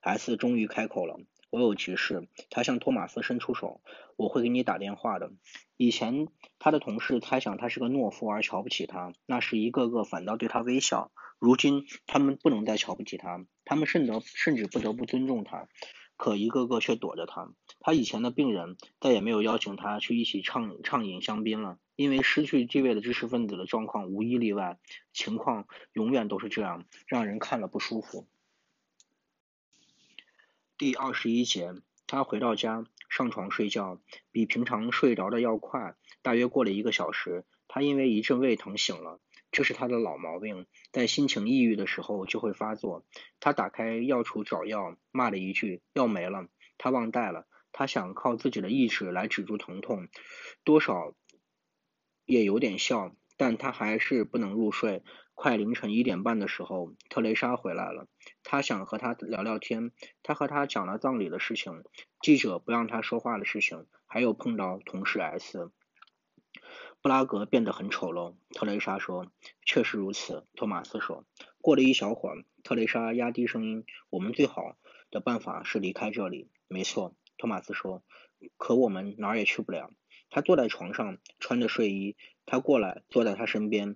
[0.00, 1.18] ，S 终于开口了。
[1.50, 3.80] 我有急事，他向托马斯伸出手。
[4.16, 5.30] 我会给你打电话的。
[5.76, 11.12] 以前他的同事猜想他是个懦夫而瞧不起他，那时一个个反倒对他微笑。
[11.38, 15.68] 如今他们不能再瞧不起他，他们甚得甚至不得不尊重他，
[16.16, 17.52] 可一个个却躲着他。
[17.80, 24.78] 他以前的病人再也没有邀请他去一起畅畅饮香槟了，因为失去地位的知识分子的状况无一例外，
[25.12, 28.26] 情况永远都是这样，让人看了不舒服。
[30.78, 31.74] 第二十一节，
[32.06, 34.00] 他回到家，上床睡觉，
[34.30, 35.94] 比平常睡着的要快。
[36.22, 39.20] 大约过了一个小时，他因为一阵胃疼醒了，
[39.56, 43.06] 这是他的老毛病，在心情抑郁的时候就会发作。
[43.40, 47.46] 他打开药橱找药，骂了一句：“药没了。”他忘带了。
[47.72, 50.08] 他想靠自己的意志来止住疼痛，
[50.62, 51.14] 多少
[52.26, 55.02] 也有点效，但他还是不能入睡。
[55.32, 58.08] 快凌晨一点半的时候，特蕾莎回来了。
[58.42, 59.90] 他想和他聊聊天。
[60.22, 61.82] 他和他讲了葬礼的事情，
[62.20, 65.70] 记者不让他说话的事情，还有碰到同事 S。
[67.06, 69.30] 布拉格变得很丑陋，特蕾莎说。
[69.64, 71.24] 确实如此，托马斯说。
[71.60, 74.76] 过了一小会儿，特蕾莎压低声音：“我们最好
[75.12, 78.02] 的办法是离开这里。”没错，托马斯说。
[78.56, 79.92] 可我们哪儿也去不了。
[80.30, 82.16] 他坐在床上，穿着睡衣。
[82.44, 83.94] 他过来，坐在他身边。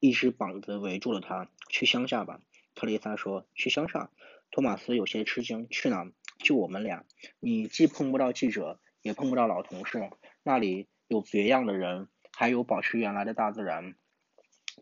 [0.00, 1.48] 一只膀子围住了他。
[1.68, 2.40] 去乡下吧，
[2.74, 3.46] 特丽莎说。
[3.54, 4.10] 去乡下。
[4.50, 5.68] 托马斯有些吃惊。
[5.68, 6.10] 去哪？
[6.40, 7.04] 就我们俩。
[7.38, 10.10] 你既碰不到记者，也碰不到老同事。
[10.42, 13.96] 那里有别样的人，还有保持原来的大自然。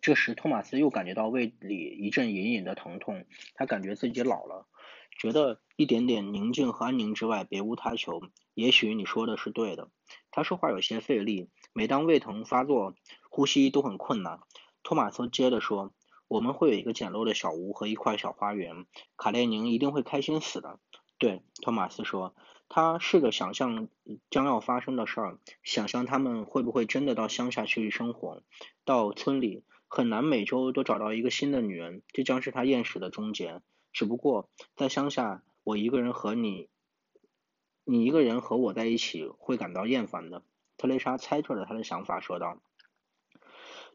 [0.03, 3.25] 这时，托马斯又感觉到胃里一阵隐隐的疼痛。
[3.55, 4.67] 他感觉自己老了，
[5.19, 8.21] 觉得一点点宁静和安宁之外别无他求。
[8.53, 9.89] 也许你说的是对的。
[10.31, 12.95] 他说话有些费力，每当胃疼发作，
[13.31, 14.41] 呼吸都很困难。
[14.83, 15.95] 托马斯接着说
[16.29, 18.85] ：“我们会有一个简陋的小屋和一块小花园，
[19.17, 20.79] 卡列宁一定会开心死的。”
[21.17, 22.37] 对，托马斯说，
[22.69, 23.89] 他试着想象
[24.31, 28.43] 将要发生的事儿，想象他们会不会真的到乡下去生活，
[28.85, 33.63] 到村里，很难每周都找到一个新的女人，这将是他厌世的终结。
[33.93, 36.69] 只不过在乡下，我一个人和你，
[37.85, 40.43] 你一个人和我在一起会感到厌烦的。
[40.77, 42.61] 特蕾莎猜测着他的想法，说道。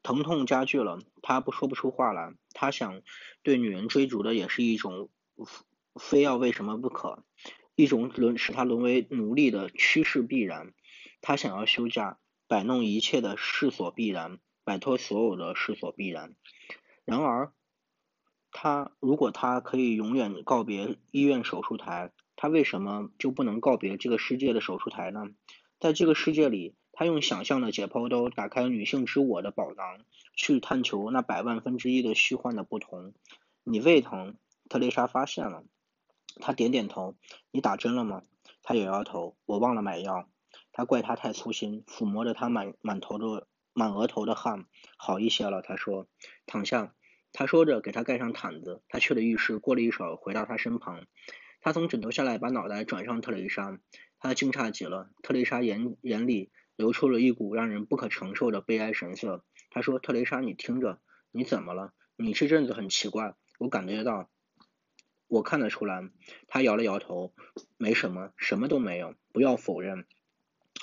[0.02, 2.34] 疼痛加剧了，他不说不出话来。
[2.54, 3.04] 他想，
[3.44, 5.10] 对女人追逐的也是一种
[6.00, 7.24] 非要为什么不可，
[7.82, 10.72] 一种沦使他沦为奴隶的趋势必然。
[11.20, 16.36] 他想要休假，摆弄一切的势所必然，摆脱所有的势所必然。
[17.06, 17.54] 然而，
[18.52, 25.30] 他如果他可以永远告别医院手术台，他为什么就不能告别这个世界的手术台呢？
[25.80, 33.16] 在这个世界里，他用想象的解剖刀打开女性之我的宝囊，去探求那百万分之一的虚幻的不同。
[33.64, 34.36] 你胃疼，
[34.70, 35.64] 特蕾莎发现了。
[36.40, 37.16] 他点点头。
[37.52, 38.22] 你打针了吗？
[38.64, 39.36] 他摇摇头。
[39.46, 40.30] 我忘了买药。
[40.72, 44.66] 他怪他太粗心，抚摸着他满满头的满额头的汗。
[44.98, 46.08] 好一些了，他说。
[46.46, 46.94] 躺下。
[47.34, 48.82] 他说着，给他盖上毯子。
[48.88, 51.06] 他去了浴室，过了一会儿，回到他身旁。
[51.60, 53.80] 他从枕头下来，把脑袋转向特蕾莎。
[54.20, 55.10] 他惊诧极了。
[55.24, 59.44] 特蕾莎眼眼里流出了一股让人不可承受的悲哀神色。
[59.70, 61.00] 他说：“特蕾莎，你听着，
[61.32, 61.94] 你怎么了？
[62.18, 63.36] 你这阵子很奇怪。
[63.60, 64.30] 我感觉到。”
[65.32, 66.10] 我看得出来，
[66.50, 67.32] 他摇了摇头，
[67.78, 69.16] 没什么，什么都没有。
[69.32, 70.06] 不要否认，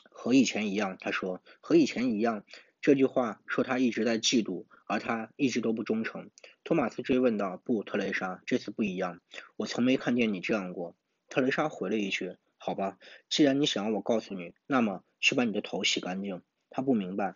[0.09, 0.97] 和以前一样。
[0.99, 2.45] 他说，和以前一样。
[2.81, 6.31] 这句话说他一直在嫉妒，而他一直都不忠诚。
[6.65, 9.21] 托马斯追问道：“不，特蕾莎，这次不一样。
[9.59, 10.97] 我从没看见你这样过。”
[11.29, 12.97] 特蕾莎回了一句：“好吧，
[13.29, 17.35] 既然你想让我告诉你，那么去把你的头洗干净。”他不明白，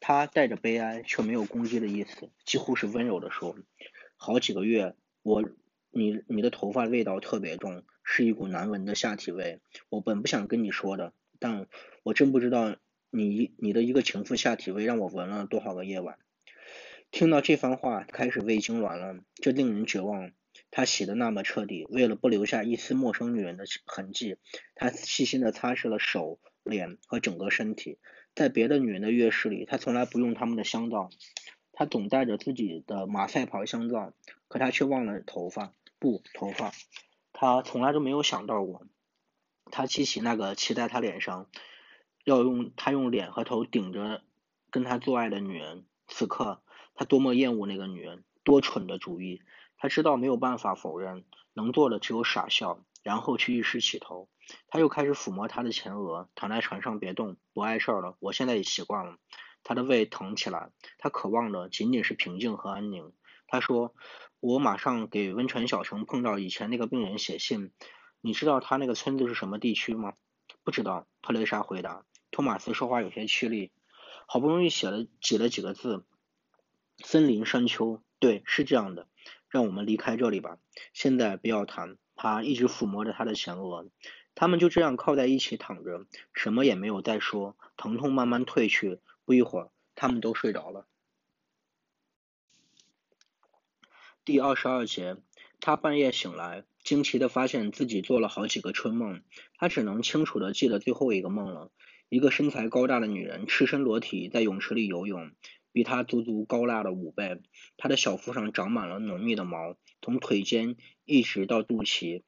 [0.00, 3.56] 他带着悲哀却没有攻击的意思，几乎是温柔的说
[4.18, 5.48] ：“好几个月，我。”
[5.90, 9.60] 你你的头发味道特别重，是一股难闻的下体味。
[9.88, 11.66] 我本不想跟你说的，但
[12.02, 12.76] 我真不知道
[13.10, 16.18] 你你的一个情妇下体味让我闻了多少个夜晚。
[17.10, 20.30] 听到这番话，开始胃痉挛了，这令人绝望。
[20.72, 24.36] 他洗的那么彻底，为了不留下一丝陌生女人的痕迹，
[24.76, 27.98] 他细心的擦拭了手、脸和整个身体。
[28.36, 31.10] 在别的女人的浴室里，他从来不用他们的香皂，
[31.72, 34.12] 他总带着自己的马赛牌香皂，
[34.46, 35.74] 可他却忘了头发。
[36.00, 36.72] 不，头发，
[37.32, 38.86] 他从来都没有想到过。
[39.70, 41.46] 他记起那个骑在他脸上，
[42.24, 44.24] 要用他用脸和头顶着
[44.70, 45.84] 跟他做爱的女人。
[46.08, 46.62] 此刻，
[46.94, 49.42] 他多么厌恶那个女人，多蠢的主意！
[49.76, 54.28] 他知道没有办法否认，能做的只有傻笑，然后去浴室洗头。
[54.68, 58.16] 他又开始抚摸她的前额，躺在床上别动，不碍事儿了。
[58.18, 59.18] 我现在也习惯了。
[59.62, 63.12] 他的胃疼起来，他渴望的仅仅是平静和安宁。
[63.50, 63.94] 他说。
[64.42, 67.72] 我马上给温泉小城碰到以前那个病人写信。
[68.22, 70.14] 你知道他那个村子是什么地区吗？
[70.64, 71.06] 不知道。
[71.20, 72.06] 特蕾莎回答。
[72.30, 73.70] 托马斯说话有些吃力，
[74.26, 76.06] 好不容易写了挤了几个字。
[77.04, 78.02] 森林山丘。
[78.18, 79.08] 对，是这样的。
[79.50, 80.56] 让我们离开这里吧。
[80.94, 81.98] 现在不要谈。
[82.16, 83.90] 他一直抚摸着他的前额。
[84.34, 87.58] 他们就这样靠在一起躺着，什么也没有再说。
[87.76, 89.00] 疼痛慢慢退去。
[89.26, 90.86] 不一会儿，他们都睡着了。
[94.22, 95.16] 第二十二节，
[95.60, 99.22] 他半夜醒来，惊奇的发现自己做了好几个春梦。
[99.56, 101.70] 他只能清楚的记得最后一个梦了：
[102.10, 105.30] 一个身材高大的女人赤身裸体在泳池里游泳，
[105.72, 107.40] 比他足足高大了五倍。
[107.78, 112.22] 她的小腹上长满了浓密的毛，从腿间一直到肚脐。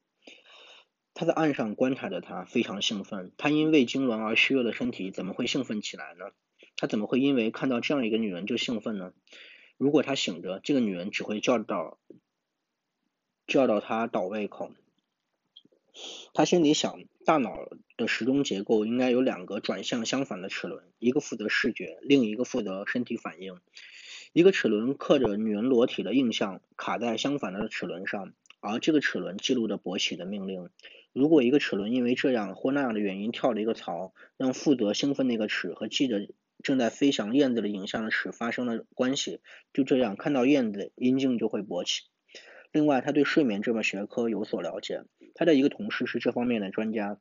[1.13, 3.33] 他在岸上观察着她，非常兴奋。
[3.37, 6.25] 他因为痉挛而虚弱的身体怎么会兴奋起来呢？
[6.75, 9.13] 他怎么会因为看到这样一个女人就兴奋呢？
[9.83, 11.99] 如果他醒着，这个女人只会叫到
[13.49, 14.71] 叫到他倒胃口。
[16.35, 23.59] 他心里想，大脑的时钟结构应该有两个转向相反的齿轮，一个负责视觉，另一个负责身体反应。
[24.33, 30.71] 一个齿轮刻着女人裸体的印象，卡在相反的齿轮上，而这个齿轮记录着勃起的命令。
[31.13, 36.29] 如果一个齿轮因为这样或那样的原因跳了一个槽，让负责兴奋那个齿和记着。
[36.63, 39.41] 正在飞翔燕子的影像时发生了关系，
[39.73, 42.03] 就这样看到燕子，阴茎就会勃起。
[42.73, 47.19] 另外，他对睡眠这门学科有所了解，他的一个同事是这方面的专家。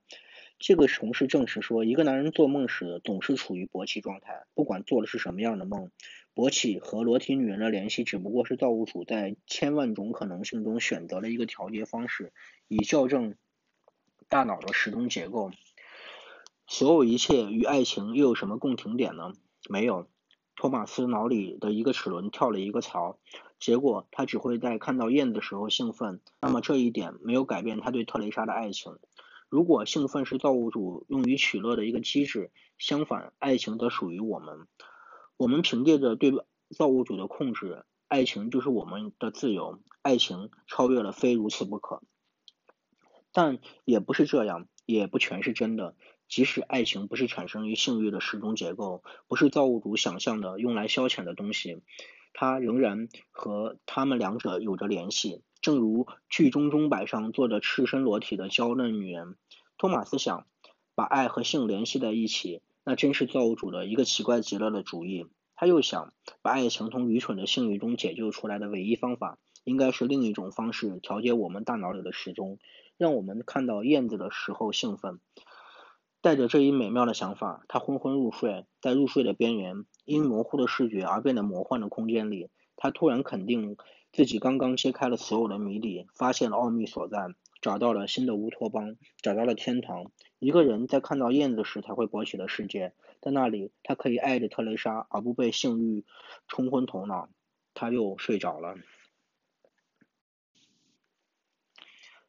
[0.59, 5.89] 这个同事证实说，一个男人做梦时总是处于勃起状态，不管做的是什么样的梦。
[6.35, 12.31] 勃起和裸体女人的联系只不过是造物主在千万种可能性中选择了一个调节方式，
[12.67, 13.35] 以校正
[14.29, 15.51] 大脑的时钟结构。
[16.71, 19.33] 所有一切与爱情又有什么共同点呢？
[19.69, 20.07] 没有。
[20.55, 23.19] 托马斯脑里的一个齿轮跳了一个槽，
[23.59, 26.21] 结果他只会在看到燕子时候兴奋。
[26.39, 28.99] 那么这一点没有改变他对特蕾莎的爱情。
[29.49, 34.65] 如果兴奋是造物主用于取乐的一个机制，相反，爱情则属于我们。
[35.35, 36.31] 我们凭借着对
[36.69, 39.81] 造物主的控制，爱情就是我们的自由。
[40.01, 42.01] 爱情超越了非如此不可。
[43.33, 45.97] 但也不是这样，也不全是真的。
[46.31, 51.81] 即使爱情不是产生于性欲的时钟结构，不是造物主想象的用来消遣的东西，
[52.31, 55.43] 它仍然和他们两者有着联系。
[55.59, 59.35] 正如剧中钟摆上坐着赤身裸体的娇嫩女人，
[59.77, 60.47] 托马斯想，
[60.95, 65.27] 把爱和性联系在一起，那真是造物主的一个奇怪极了的主意。
[65.57, 72.57] 他又想，把爱情从愚蠢的性欲中解救出来的唯一方法，应该是另一种方式调节我们大脑里的时钟，
[72.97, 75.19] 让我们看到燕子的时候兴奋。
[76.21, 83.77] 带着这一美妙的想法，他昏昏入睡，在入睡的边缘，因模糊的视觉而变得魔幻的空间里，他突然肯定。
[84.13, 87.29] 自己刚刚揭开了所有的谜底，发现了奥秘所在，
[87.61, 90.11] 找到了新的乌托邦，找到了天堂。
[90.37, 96.03] 一个人在看到燕子时才会勃起的世界，在那里，他可以爱着特蕾莎，而不被性欲
[96.49, 97.29] 冲昏头脑。
[97.73, 98.75] 他又睡着了。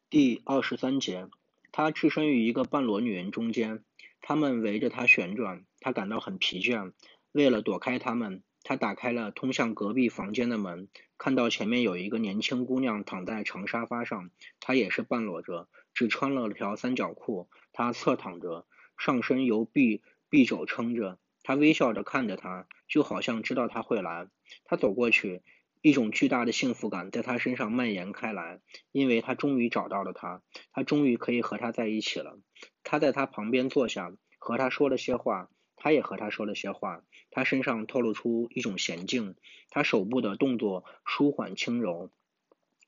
[0.09, 1.27] 第二十三节，
[1.73, 3.83] 他置身于一个半裸女人中间，
[4.21, 6.93] 他们围着他旋转，他感到很疲倦。
[7.33, 8.41] 为了躲开他们。
[8.65, 14.29] 他打开了通向隔壁房间的门，看到前面有一个年轻姑娘躺在长沙发上，
[14.61, 17.49] 她也是半裸着，只穿了条三角裤。
[17.73, 18.65] 她侧躺着，
[18.97, 21.19] 上身由臂臂肘撑着。
[21.43, 24.29] 他微笑着看着他，就好像知道他会来。
[24.63, 25.41] 他走过去，
[25.83, 28.61] 一种巨大的幸福感在他身上蔓延开来，
[28.91, 32.39] 因为他终于找到了她，他终于可以和她在一起了。
[32.83, 35.49] 他在她旁边坐下，和她说了些话。
[35.75, 39.35] 他也和他说了些话，他身上透露出一种娴静，
[39.69, 42.09] 他手部的动作舒缓轻柔，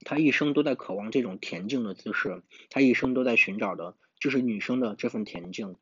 [0.05, 5.75] 他一生都在渴望这种恬静的姿势，他一生都在寻找的就是女生的这份恬静。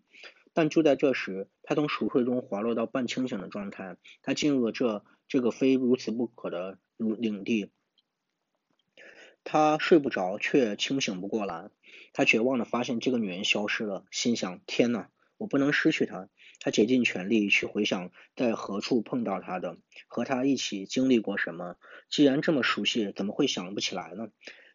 [0.56, 7.72] 但就在这时，他从熟睡中滑落到半清醒的状态，他进入了这这个非如此不可的领地。
[9.44, 11.70] 他睡不着，却清醒不过来。
[12.14, 16.30] 他绝望的发现这个女人消失了，心想：天哪，我不能失去她。
[16.60, 19.78] 他竭尽全力去回想在何处碰到她的，
[20.08, 21.76] 和她一起经历过什么。
[22.10, 24.30] 既然这么熟悉，怎么会想不起来呢？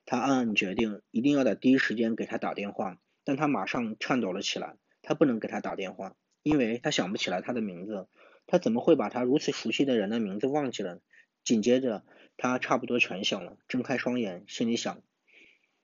[0.04, 2.98] 他暗暗决定，一定要在第一时间给她打电话。
[3.24, 4.76] 但他马上颤抖了起来。
[5.00, 8.08] 他不能给她打电话，因为他想不起来她的名字。
[8.46, 11.00] 他怎么会把他如此熟悉的人的名字忘记了？
[11.48, 12.04] 紧接着，
[12.36, 15.00] 他差不多全醒了，睁开双眼，心里想：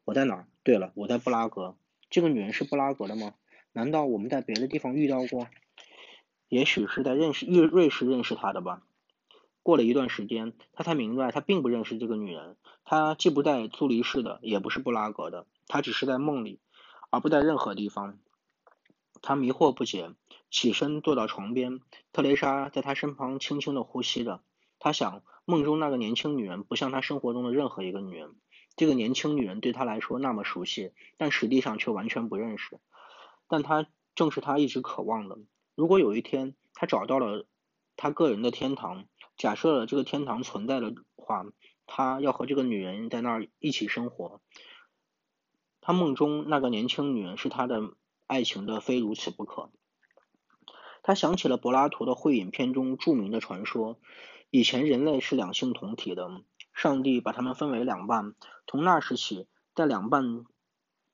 [0.05, 0.47] 我在哪？
[0.62, 1.79] 对了，我在布拉格。
[2.11, 3.33] 这个女人是布拉格的吗？
[3.73, 5.49] 难道我们在别的地方遇到过？
[6.51, 8.83] 也许是在认识瑞瑞士认识她的吧。
[9.62, 12.59] 过了一段时间，他才明白他并不认识这个女人。
[12.85, 16.61] 她既不在苏黎世的，也不是布拉格的，她只是在梦里，
[17.09, 18.19] 而不在任何地方。
[19.23, 20.11] 他迷惑不解，
[20.51, 21.81] 起身坐到床边。
[22.12, 24.43] 特蕾莎在他身旁轻轻的呼吸着。
[24.79, 28.35] 他想，梦中那个年轻女人不像他生活中的任何一个女人。
[28.77, 32.81] 这个年轻女人对他来说那么熟悉，但实际上却完全不认识。
[33.47, 35.39] 但她正是他一直渴望的。
[35.75, 37.47] 如果有一天他找到了
[37.97, 39.05] 他个人的天堂，
[39.37, 41.47] 假设了这个天堂存在的话，
[41.87, 44.41] 他要和这个女人在那儿一起生活。
[45.81, 47.93] 他梦中那个年轻女人是他的
[48.27, 49.71] 爱情的非如此不可。
[51.03, 53.99] 他想起了柏拉图的《会影片》中著名的传说：
[54.55, 56.29] 以前人类是两性同体的，
[56.73, 58.37] 上帝把他们分为两半，
[58.69, 60.45] 从那时起，在两半。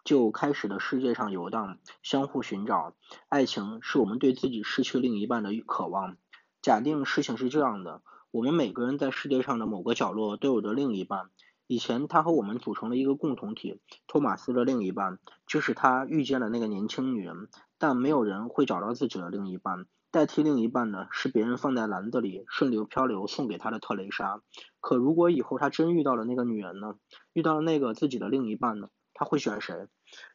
[0.04, 2.94] 就开始的世界上游荡，相互寻找。
[3.30, 6.18] 爱情是我们对自己失去另一半的渴望。
[6.60, 11.30] 假定事情是这样的：我们每个人在世界上的某个角落都有着另一半。
[11.66, 13.80] 以前他和我们组成了一个共同体。
[14.06, 19.86] 托马斯的另一半就是他遇见了那个年轻女人，但没有人会找到自己的另一半。
[20.10, 24.42] 代替另一半呢是别人放在篮子里顺流漂流送给他的特蕾莎。
[24.80, 26.96] 可如果以后他真遇到了那个女人呢？
[27.32, 28.88] 遇到了那个自己的另一半呢？
[29.14, 29.86] 他会选谁？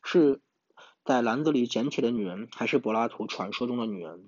[0.03, 0.41] 是
[1.03, 4.25] 在篮子里捡起的女人，还是柏拉图传说中的女人？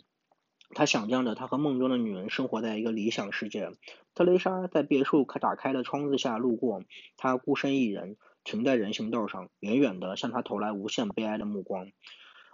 [0.75, 3.71] 他想象着他和梦中的女人生活在一个理想世界。
[4.13, 6.81] 特蕾莎在别墅开打开的窗子下路过，
[7.15, 11.89] 她孤身一人停在人行道上，远远的向他投来无限悲哀的目光，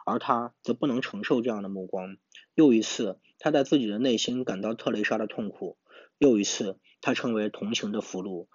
[0.05, 2.17] 而他则不能承受这样的目光。
[2.55, 5.77] 又一次，他在自己的内心感到特蕾莎的痛苦；
[6.17, 8.47] 又一次，他成为同情的俘虏，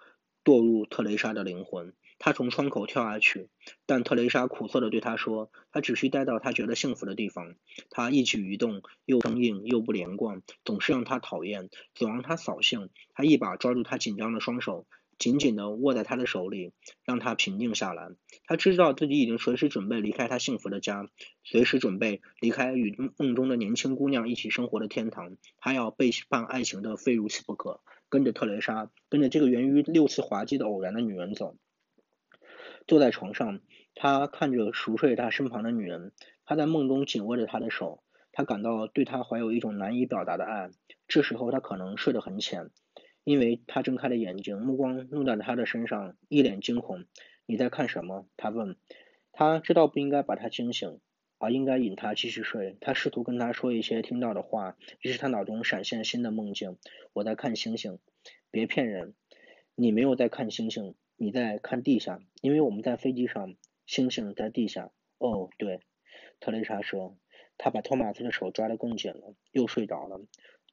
[0.43, 1.93] 堕入特蕾莎的灵魂。
[2.21, 3.49] 他从窗口跳下去，
[3.85, 7.55] 但特蕾莎苦涩地对他说：“他只需待到他觉得幸福的地方。
[7.89, 12.89] 他一举一动又生硬又不连贯，总是让他讨厌，总让他扫兴。
[13.13, 14.85] 他一把抓住他紧张的双手，
[15.19, 16.71] 紧紧地握在他的手里，
[17.03, 18.09] 让他平静下来。
[18.45, 21.07] 他知道自己已经随时准备离开他幸福的家，
[21.43, 25.35] 随时准备离开与梦中的年轻姑娘一起生活的天堂。
[25.57, 31.55] 他要背叛爱情的非如此不可，跟着特蕾莎，跟着这个源于六次滑稽的偶然的女人走。”
[32.87, 33.59] 坐在床上，
[33.93, 36.13] 他看着熟睡他身旁的女人，
[36.45, 38.01] 他在梦中紧握着她的手，
[38.31, 40.71] 他感到对她怀有一种难以表达的爱。
[41.07, 42.71] 这时候他可能睡得很浅，
[43.23, 47.05] 因为他睁开了眼睛，目光落在他的身上，一脸惊恐。
[47.45, 48.27] 你在看什么？
[48.37, 48.75] 他问。
[49.31, 50.99] 他知道不应该把他惊醒，
[51.37, 52.77] 而应该引他继续睡。
[52.81, 56.77] 他试图跟他说一些听到的话，于是他脑中闪现新的梦境。
[57.13, 57.99] 我在看星星，
[58.51, 59.13] 别骗人，
[59.75, 63.55] 你没有在看星星，你在看地下，因为我们在飞机上，
[63.85, 64.91] 星星在地下。
[65.19, 65.79] 哦，对，
[66.39, 67.17] 特蕾莎说。
[67.61, 70.21] 他把托马斯的手抓得更紧了，又睡着了。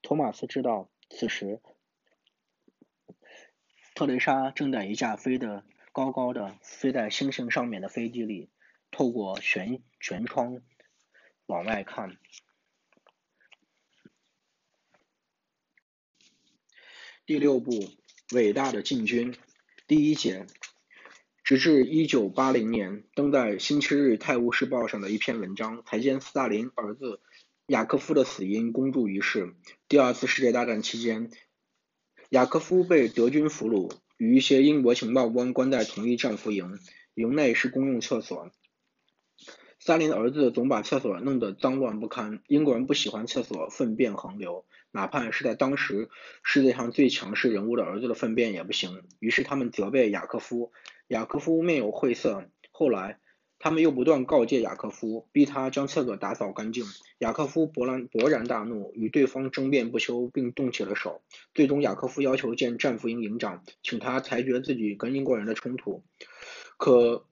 [0.02, 1.60] 托马斯知道，此时
[3.96, 8.50] 特蕾莎正在一架飞得高高的、飞在星星上面的飞机里，
[8.90, 10.60] 透过舷舷窗
[11.46, 12.18] 往外看。
[17.24, 17.72] 第六部
[18.34, 19.32] 《伟大的进军》
[19.86, 20.46] 第一节。
[21.42, 27.22] 直至一九八零年，登在《星期日泰晤士报》上的一篇文章，才将斯大林儿子
[27.66, 29.54] 雅科夫的死因公诸于世。
[29.88, 31.30] 第二次世界大战期间，
[32.30, 36.78] 雅科夫被德军俘虏，与一些英国情报官关在同一战俘营，
[37.14, 38.50] 营内是公用厕所。
[39.78, 46.08] 萨林的儿子总把厕所弄得脏乱不堪，英国人不喜欢厕所粪便横流，哪怕是在当时
[46.42, 49.04] 世界上最强势人物的儿子的粪便也不行。
[49.20, 50.72] 于是他们责备雅科夫。
[51.06, 52.50] 雅科夫面有晦色。
[52.72, 53.20] 后来，
[53.58, 56.84] 他们又不断告诫雅科夫，逼他将厕所打扫干净。
[57.18, 61.22] 雅科夫勃然勃然大怒，与对方争辩不休，并动起了手。
[61.54, 66.04] 最终，雅科夫要求见战俘营营长，请他裁决自己跟英国人的冲突。
[66.76, 67.26] 可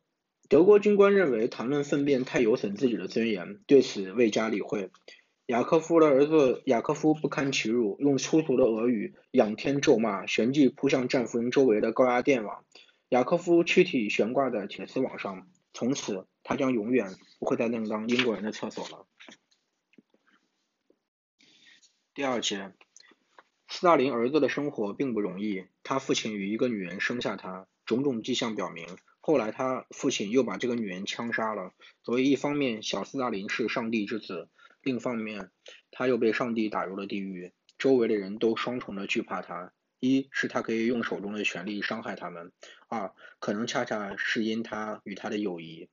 [0.49, 4.91] 德国军官认为谈论粪便太有损自己的尊严，对此未加理会。
[5.47, 12.65] 雅科夫的儿子雅科夫不堪其辱，用粗俗的俄语仰天咒骂，旋即扑向战俘营周围的高压电网。
[13.11, 19.07] 雅科夫躯体悬挂在铁丝网上，从此他将永远不会再另当英国人的厕所了。
[22.15, 22.73] 第二节，
[23.69, 25.67] 斯大林儿子的生活并不容易。
[25.83, 28.87] 他父亲与一个女人生下他，种种迹象表明，
[29.21, 31.75] 后来他父亲又把这个女人枪杀了。
[32.05, 34.49] 所以，一方面小斯大林是上帝之子，
[34.81, 35.51] 另一方面
[35.91, 37.53] 他又被上帝打入了地狱。
[37.77, 39.73] 周围的人都双重的惧怕他。
[40.05, 42.53] 一是他可以用手中的权力伤害他们，
[42.89, 45.89] 二可能恰恰是因他与他的友谊。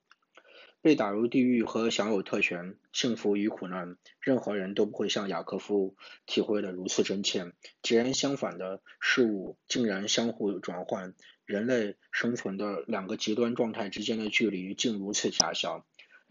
[0.82, 5.96] 被打入地狱和享有特权，幸福与苦难，任何人都不会像雅科夫
[6.26, 7.54] 体会的如此真切。
[7.84, 11.14] 截然相反的事物竟然相互转换，
[11.46, 15.86] 人类生存的两个极端状态之间的距离竟如此狭小。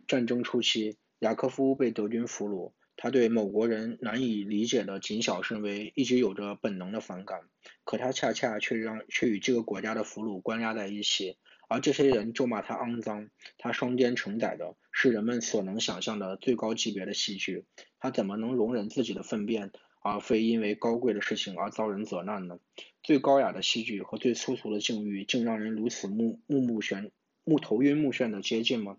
[0.09, 2.72] 战争初期，雅科夫被德军俘虏。
[3.03, 7.40] 他对某国人难以理解的谨小慎微一直有着本能的反感，
[7.82, 13.30] 可他恰恰却让却与这个国家的俘虏关押在一起，而这些人咒骂他肮脏。
[13.57, 17.64] 他双肩承载的是人们所能想象的最高级别的戏剧，
[17.98, 19.70] 他怎么能容忍自己的粪便，
[20.03, 22.59] 而非因为高贵的事情而遭人责难呢？
[23.03, 27.12] 最高雅的戏剧和最粗俗的境遇，竟让人如此目目眩
[27.44, 28.98] 目头晕目眩的接近吗？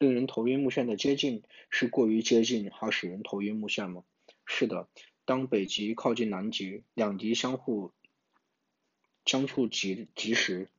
[0.00, 4.02] 令人头晕目眩的接近是过于接近，而使人头晕目眩吗？
[4.46, 4.88] 是的，
[5.26, 7.92] 当北极靠近南极，两极相互
[9.26, 10.70] 相触极极时，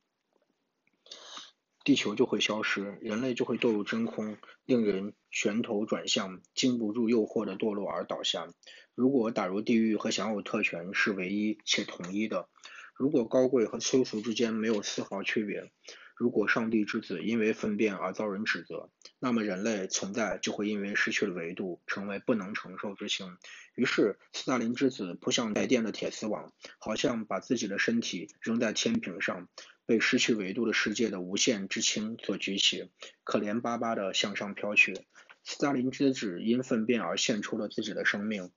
[1.84, 8.48] 地球就会消失，人类就会堕入真空，令人旋头转向，经不住诱惑的堕落而倒下。
[8.96, 12.48] 如果打入地狱和享有特权是唯一且统一的，
[12.96, 15.70] 如果高贵和粗俗之间没有丝毫区别。
[16.14, 18.90] 如果上帝之子因为粪便而遭人指责，
[19.24, 23.38] 那么人类存在就会因为失去了维度，成为不能承受之轻。
[23.76, 29.48] 于是，斯大林之子扑向带电的铁丝网，好像把自己的身体扔在天平上，
[29.86, 32.90] 被失去维度的世界的无限之轻所举起，
[33.22, 35.06] 可怜巴巴地向上飘去。
[35.44, 38.50] 斯大林之子因粪便而献出了自己的生命，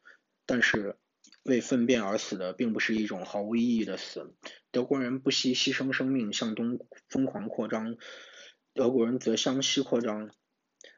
[0.48, 0.98] 但是。
[1.44, 4.34] 为粪便而死的，并不是一种毫无意义的死。
[4.72, 7.98] 德国人不惜牺牲生命向东疯狂扩张，
[8.74, 10.32] 德国人则向西扩张。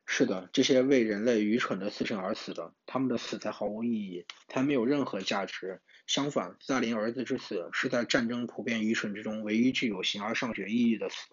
[0.10, 5.82] 是的，这些为人类愚蠢的事情而死的，他们的死才毫无意义，才没有任何价值。
[6.08, 11.28] 相反，斯大林儿子之死是在战争普遍愚蠢之中唯一具有形而上学意义的死。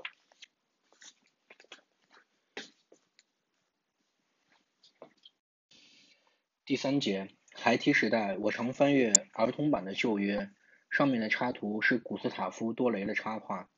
[6.66, 7.28] 第三节。
[7.56, 10.50] 孩提时代，我常翻阅儿童版的旧约，
[10.90, 13.70] 上面的插图是古斯塔夫多雷的插画。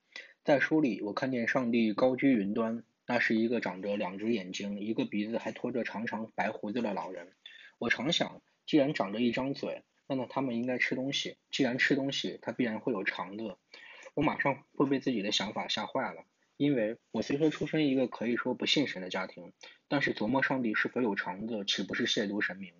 [0.44, 7.32] 在书里，我看见上帝高居云端，那是一个长着两只眼睛、一个鼻子还拖着长长白胡子的老人。
[7.78, 13.56] 我常想，既然长着一张嘴，那么他们应该吃东西；既然吃东西，他必然会有肠子。
[14.14, 16.24] 我马上会被自己的想法吓坏了，
[16.56, 19.52] 因为我虽说出身一个可以说不信神的家庭，
[19.88, 22.72] 但是琢磨上帝是否有肠子，岂不是亵渎神明？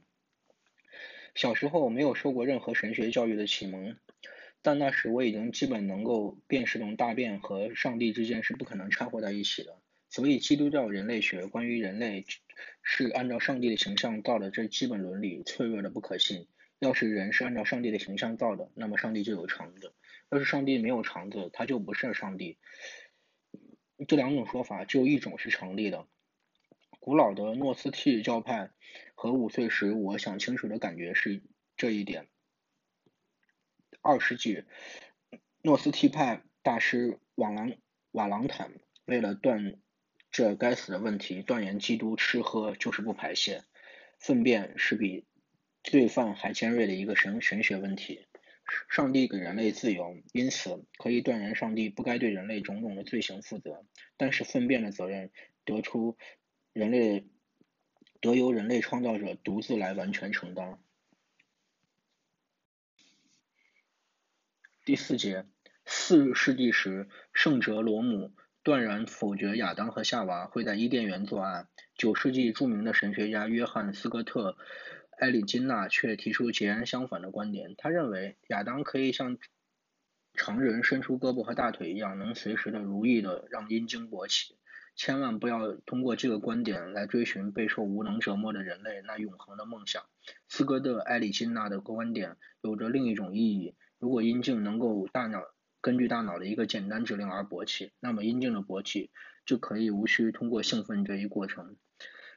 [1.35, 3.99] 小时候没有受过任何神学教育的启蒙，
[4.63, 9.79] 但那时我已经基本能够辨识懂大便和上帝之间是不可能掺和在一起的。
[10.09, 12.25] 所以，基督教人类学关于人类
[12.83, 16.47] 是按照上帝的形象造的这基本伦理脆弱的不可信。
[16.79, 19.95] 要是人是按照上帝的形象造的，那么上帝就有肠子；
[20.31, 22.59] 要是上帝没有肠子，他就不是上帝。
[24.07, 26.07] 这两种说法只有一种是成立的。
[27.01, 28.71] 古老的诺斯替教派
[29.15, 31.43] 和五岁时我想清楚的感觉是
[31.79, 32.29] 这一点。
[34.03, 34.65] 二世纪，
[35.63, 37.73] 诺斯替派大师瓦朗
[38.11, 38.73] 瓦朗坦
[39.07, 39.81] 为了断
[40.37, 43.65] 这该死的问题，断言基督吃喝就是不排泄，
[44.19, 45.25] 粪便是比
[45.83, 48.27] 罪犯还尖锐的一个神神学问题。
[48.91, 53.87] 上帝给人类自由，因此可以断言上帝不该对人类种种的罪行负责，
[54.19, 55.31] 但是粪便的责任
[55.65, 56.19] 得出
[56.75, 57.27] 人类
[58.21, 60.79] 得由人类创造者独自来完全承担。
[64.85, 65.47] 第四节，
[65.87, 68.35] 四世纪时，圣哲罗姆
[68.67, 71.69] 断然否决亚当和夏娃会在伊甸园作案。
[71.95, 74.57] 九世纪著名的神学家约翰斯科特
[75.21, 77.77] 埃里金纳却提出截然相反的观点。
[77.79, 79.39] 他认为亚当可以像
[80.35, 84.57] 常人伸出胳膊和大腿一样，能随时的如意的让阴茎勃起。
[84.97, 90.03] 千万不要通过这个观点来追寻备受无能折磨的人类那永恒的梦想。
[90.49, 93.77] 斯科特埃里金纳的观点有着另一种意义。
[94.01, 95.39] 如果阴茎能够大脑
[95.87, 99.13] 根据大脑的一个简单指令而勃起，那么阴茎的勃起
[99.45, 101.77] 就可以无需通过兴奋这一过程。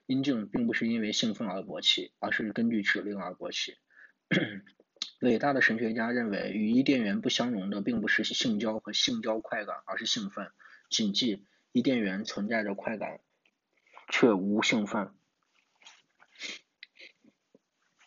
[0.05, 3.73] 阴茎并不是因为兴奋而勃起，而是根据指令而勃起。
[5.21, 10.51] 伟大的神学家认为，与伊甸园不相容的并不是性交和性交快感，而是兴奋。
[10.91, 13.19] 谨记，伊甸园存在着快感，
[14.09, 15.09] 却无兴奋。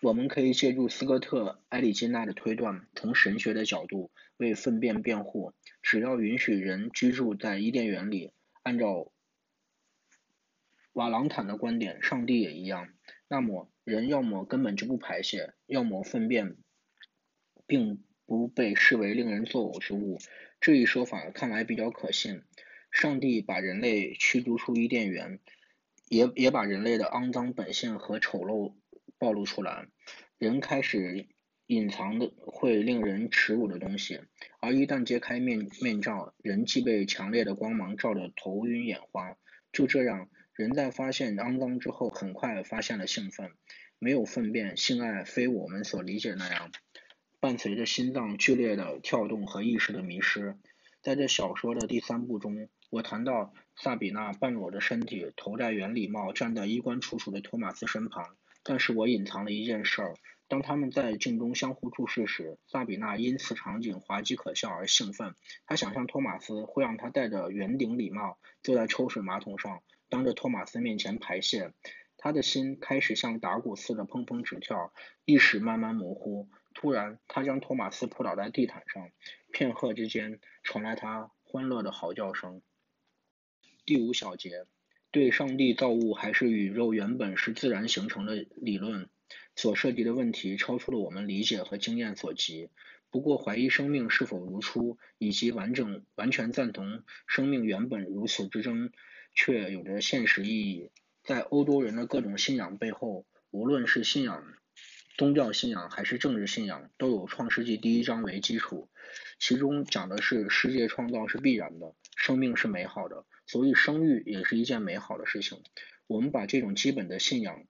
[0.03, 5.53] 我们可以借助斯科特埃里金纳的推断，从神学的角度为粪便辩护。
[5.81, 8.33] 只要允许人居住在伊甸园里，
[8.65, 9.13] 按照
[10.93, 12.89] 瓦朗坦的观点，上帝也一样，
[13.29, 16.57] 那么人要么根本就不排泄，要么粪便
[17.69, 20.19] 并不被视为令人作呕之物。
[20.61, 22.43] 这一说法看来比较可信。
[22.91, 25.39] 上帝把人类驱逐出伊甸园，
[26.09, 28.75] 也也把人类的肮脏本性和丑陋。
[29.23, 29.87] 暴露出来，
[30.37, 31.29] 人开始
[31.69, 34.19] 隐藏的会令人耻辱的东西，
[34.59, 39.37] 而一旦揭开面面罩，人即被强烈的光芒照得头晕眼花。
[39.71, 43.53] 就这样，人在发现肮脏之后，很快发现了兴奋。
[44.01, 46.73] 没有粪便，性爱非我们所理解那样，
[47.39, 50.57] 伴随着心脏剧烈的跳动和意识的迷失。
[51.01, 58.37] 在这小说的第三部中，我谈到萨比娜半裸着身体，头戴圆礼帽，站在衣冠楚楚的托马斯身旁。
[58.65, 60.15] 但是我隐藏了一件事儿：
[60.49, 65.35] 当他们在镜中相互注视时，萨比娜因此场景滑稽可笑而兴奋。
[65.67, 71.73] 她想象托马斯会让她戴着圆顶礼帽，坐在抽水马桶上，当着托马斯面前排泄。
[72.19, 74.93] 她的心开始像打鼓似的砰砰直跳，
[75.25, 76.49] 意识慢慢模糊。
[76.75, 79.11] 突然，她将托马斯扑倒在地毯上，
[79.53, 82.63] 片刻之间传来他欢乐的嚎叫声。
[83.85, 84.67] 第五小节。
[85.13, 89.11] 对上帝造物还是宇宙原本是自然形成的理论
[89.55, 92.71] 所涉及的问题，超出了我们理解和经验所及。
[93.11, 98.91] 不过，怀疑生命是否如初，以及完整完全赞同生命原本如此之争，
[99.35, 100.91] 却有着现实意义。
[101.23, 104.43] 在欧洲人的各种信仰背后，无论是信仰
[105.19, 108.89] 宗教信仰还是政治信仰，都有《创世纪》第一章为基础，
[109.39, 113.27] 其中讲的是世界创造是必然的，生命是美好的。
[113.53, 115.63] 所以生育也是一件美好的事情。
[116.07, 117.67] 我们把这种基本的信仰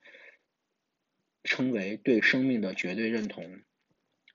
[1.42, 3.58] 称为对生命的绝对认同。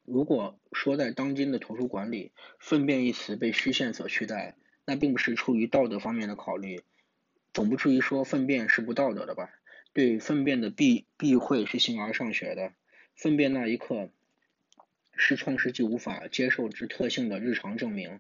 [0.04, 6.82] 如果说在当今的图书馆里，“粪便”一词被虚线所取代，那并不是出于道德方面的考虑，
[7.54, 9.50] 总不至于说粪便是不道德的吧？
[9.94, 12.74] 对粪便的避避讳是形而上学的。
[13.16, 14.10] 粪便那一刻
[15.16, 18.20] 是创世纪无法接受之特性的日常证明。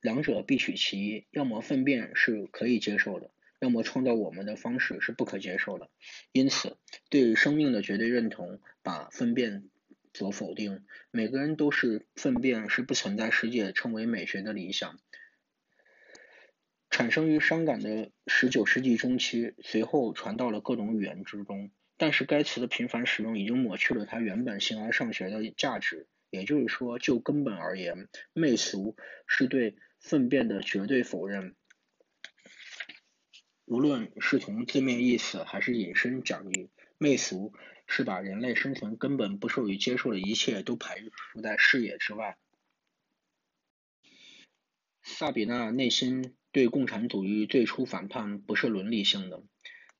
[0.00, 5.90] 两者必取其一，要么粪便是可以接受的，要么创造我们的方式是不可接受的。
[6.30, 6.76] 因此，
[7.10, 9.68] 对生命的绝对认同把粪便
[10.14, 10.84] 所否定。
[11.10, 15.00] 每个人都是粪便是不存在世界称为美学的理想。
[16.90, 21.70] 产生于伤感的十九世纪中期，随后传到了各种语言之中。
[21.96, 26.06] 但是该词的频繁使用已经抹去了它原本形而上学的价值。
[26.30, 28.94] 也就是说，就根本而言，媚俗
[29.26, 29.74] 是对。
[30.00, 31.54] 粪便的绝对否认，
[33.66, 37.52] 无论是从字面意思还是引申讲义，媚俗
[37.86, 42.38] 是把人类生存根本不受于接受的一切都排除在视野之外。
[45.02, 49.42] 萨比娜内心对共产主义最初反叛不是伦理性的，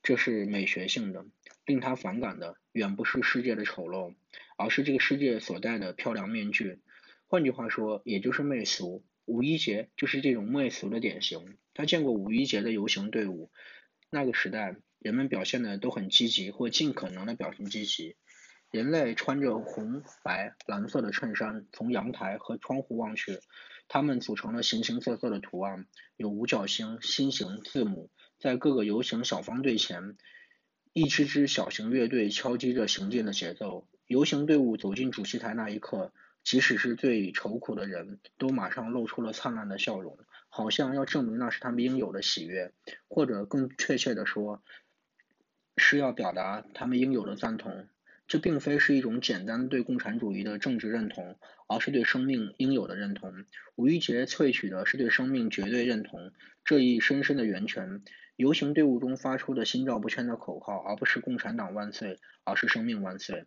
[0.02, 1.26] 这是美学性的。
[1.66, 4.14] 令他反感的远不是世界的丑陋，
[4.56, 6.80] 而是这个世界所戴的漂亮面具。
[7.26, 9.04] 换句话说，也就是媚俗。
[9.28, 11.58] 五一节就是这种媚俗的典型。
[11.74, 13.50] 他见过五一节的游行队伍，
[14.10, 18.16] 那个时代人们表现的都很积极，或尽可能的表现积极。
[18.70, 23.38] 人类穿着红、白、蓝色的衬衫，从阳台和窗户望去，
[23.86, 30.16] 它们组成了形形色色的图案，有五角星、心形、字母，在各个游行小方队前。
[30.94, 33.86] 一支支小型乐队敲击着行进的节奏。
[34.06, 36.12] 游行队伍走进主席台那一刻，
[36.48, 40.18] 即使是最愁苦的人都马上露出了灿烂的笑容，
[40.48, 42.72] 好像要证明那是他们应有的喜悦，
[43.06, 44.62] 或者更确切的说，
[45.76, 47.86] 是要表达他们应有的赞同。
[48.26, 53.44] 这并非是一种简单对共产主义的政治认同，而是对生命应有的认同。
[53.76, 56.32] 五一节萃取的是对生命绝对认同
[56.64, 58.02] 这一深深的源泉。
[58.36, 63.44] 游行队伍中发出的心照不宣的口号，而不是“共产党万岁”，而是“生命万岁”。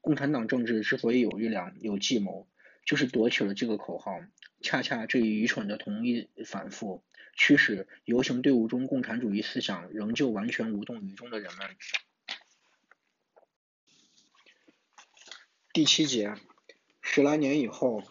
[0.00, 2.48] 共产党政治之所以有力量、有计谋，
[2.84, 4.20] 就是夺取了这个口号。
[4.62, 7.02] 恰恰这一愚蠢的同一反复，
[7.34, 11.76] 驱使游行队伍中共产主义思想仍旧完全无动于衷的人们。
[15.72, 16.34] 第七节，
[17.00, 18.02] 十来年以后，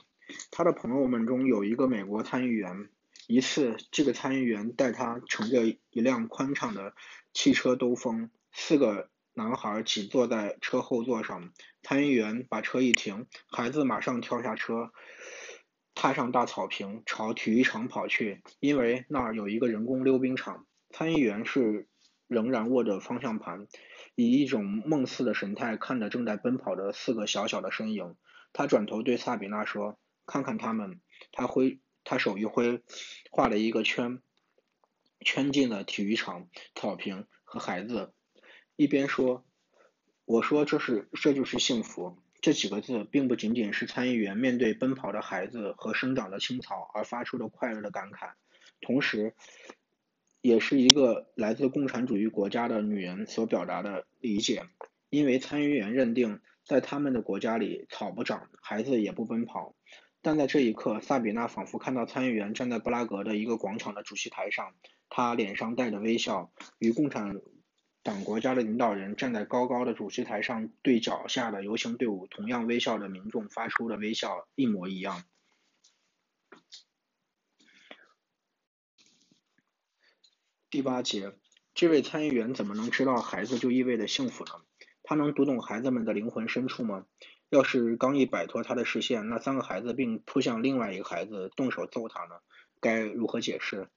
[0.50, 2.90] 他的朋友们中有一个美国参议员。
[3.28, 6.96] 一次，这个参议员带他乘着一辆宽敞的
[7.32, 11.54] 汽车兜风，四个男孩挤坐在车后座上。
[11.82, 14.92] 参议员把车一停，孩子马上跳下车，
[15.96, 20.66] 踏上大草坪，朝体育场跑去，因为那儿有一个人工溜冰场。
[20.90, 21.88] 参议员是
[22.28, 23.68] 仍然握着方向盘，
[24.16, 28.16] 以一种梦似的神态看着正在奔跑的四个小小的身影。
[28.54, 31.00] 他转头对萨比娜说：“看看他们。”
[31.32, 31.80] 他挥。
[32.06, 32.82] 他手一挥，
[33.30, 34.22] 画了一个圈，
[35.20, 38.14] 圈进了体育场、草坪和孩子，
[38.80, 39.44] 一边说
[40.24, 48.32] ：“我说这是这就是幸福。”这几个字并不仅仅是参议员面对奔跑的孩子和生长的青草而发出的快乐的感慨，
[48.80, 49.36] 同时，
[50.40, 54.64] 也是一个来自共产主义国家的女人所表达的理解，
[55.10, 59.76] 因为参议员认定，在他们的国家里，草不长，孩子也不奔跑。
[60.22, 64.74] 但在这一刻，萨比娜仿佛看到参议员站在布拉格的一个广场的主席台上，
[65.10, 67.36] 他脸上带着微笑，与共产
[68.02, 75.24] 党国家的领导人站在高高的主席台上对脚下的游行队伍同样微笑的民众发出的微笑一模一样。
[80.70, 81.34] 第八节，
[81.74, 84.52] 这位参议员怎么能知道孩子就意味着幸福呢？
[85.02, 87.06] 他能读懂孩子们的灵魂深处吗？
[87.50, 92.36] 要是刚一摆脱他的视线，那三个孩子并扑向另外一个孩子，动手揍他呢？
[92.80, 93.90] 该如何解释？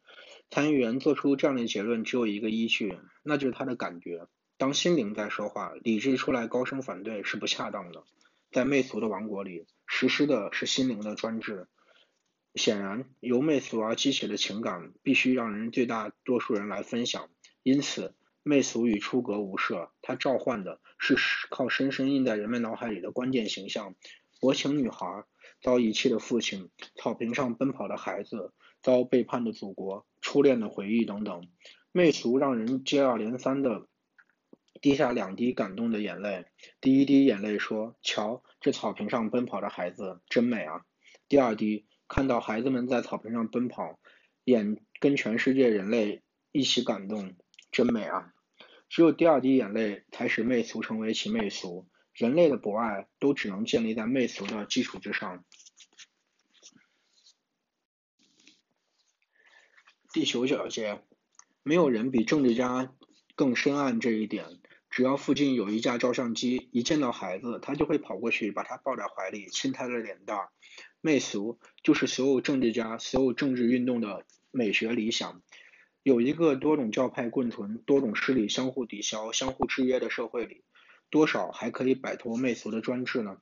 [0.53, 4.27] 参议员做出这样的结论只有一个依据，那就是他的感觉。
[4.59, 8.05] 当心灵在说话，理智出来高声反对是不恰当的。
[8.51, 11.69] 在媚俗的王国里，实施的是心灵的专制。
[12.55, 17.31] 显然，由媚俗而激起的情感必须让人最大多数人来分享，
[17.63, 18.15] 因此。
[18.45, 21.17] 媚俗与出格无涉，它召唤的是
[21.49, 23.95] 靠深深印在人们脑海里的关键形象：
[24.41, 25.25] 薄情女孩、
[25.63, 31.47] 遭遗弃的父亲、草坪上奔跑的孩子、遭背叛的祖国、初恋的回忆等等。
[31.93, 33.87] 媚俗让人接二连三的
[34.81, 36.47] 滴下两滴感动的眼泪。
[36.81, 40.87] 第一滴眼泪说：“瞧，这草坪上奔跑的孩子真美啊！”
[41.29, 43.99] 第二滴，看到孩子们在草坪上奔跑，
[44.45, 47.35] 眼跟全世界人类一起感动。
[47.71, 48.33] 真美啊！
[48.89, 51.87] 只有第二滴眼泪，才使媚俗成为其媚俗。
[52.15, 55.45] 人类的博爱，都只能建立在媚俗的基础之上。
[60.13, 61.01] 地球小姐，
[61.63, 62.93] 没有人比政治家
[63.35, 64.45] 更深谙这一点。
[64.91, 70.49] 只要附近有一架照相机，一见到孩子，他就会跑过去，把他抱在怀里，亲他的脸蛋。
[71.01, 75.41] 媚俗就是所有政治家、所有政治运动的美学理想。
[76.03, 80.63] 有一个多种教派共存、多种势力相互抵消、相互制约的社会里，
[81.09, 83.39] 多少还可以摆脱媚俗的专制呢？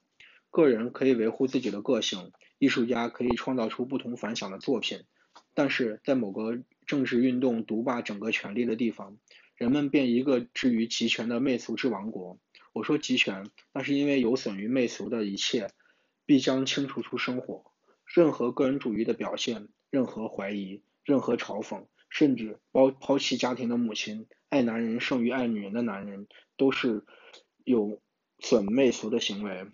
[0.51, 5.01] 个人可以维护自己的个性，艺术家可以创造出不同凡响的作品，
[5.55, 9.19] 但是在某个政治运动独霸整个权力的地方，
[9.57, 12.39] 人们便一个置于集权的媚俗之王国。
[12.73, 15.71] 我说集权，那是因为有损于媚俗的一切，
[16.25, 17.73] 必将清除出生活。
[18.05, 21.87] 任何个人主义的表现，任何怀疑，任何嘲讽。
[22.09, 26.27] 甚至抛抛弃家庭的母亲，爱男人胜于爱女人的男人，
[26.57, 27.05] 都是
[27.63, 28.03] 有
[28.41, 29.69] 损媚俗的行为。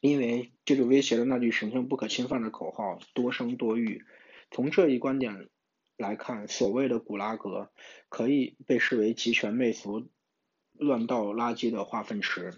[0.00, 4.04] 因为这就威胁了那句神圣不可侵犯的口号：多生多育。
[4.54, 5.50] 从这一观点
[5.96, 7.72] 来看，所谓的古拉格
[8.08, 10.08] 可以被视为极权媚俗
[10.74, 12.52] 乱倒垃圾的化粪池。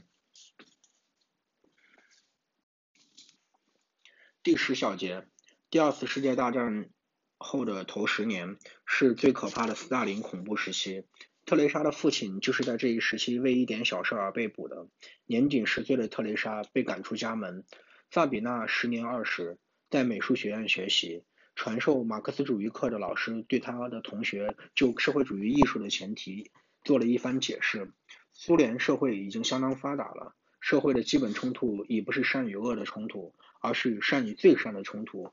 [4.43, 5.27] 第十小节，
[5.71, 6.91] 第二次世界大战
[7.39, 11.07] 后的头十年是最可怕的斯大林恐怖时期。
[11.47, 14.87] 特蕾莎的父亲就是在这一时期为一点小事而被捕的。
[15.25, 17.65] 年仅十岁的特蕾莎被赶出家门。
[18.11, 19.57] 萨比娜时年二十，
[19.89, 21.25] 在美术学院学习。
[21.57, 26.51] 传授马克思主义课的老师对他的同学就社会主义艺术的前提
[26.85, 27.91] 做了一番解释。
[28.33, 35.33] 苏联社会已经相当发达了，社会的基本冲突已不是善与恶的冲突，而是善与最善的冲突。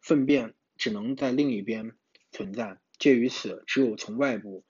[0.00, 1.92] 粪便只能在另一边
[2.32, 4.64] 存在，介于此，只有从外部。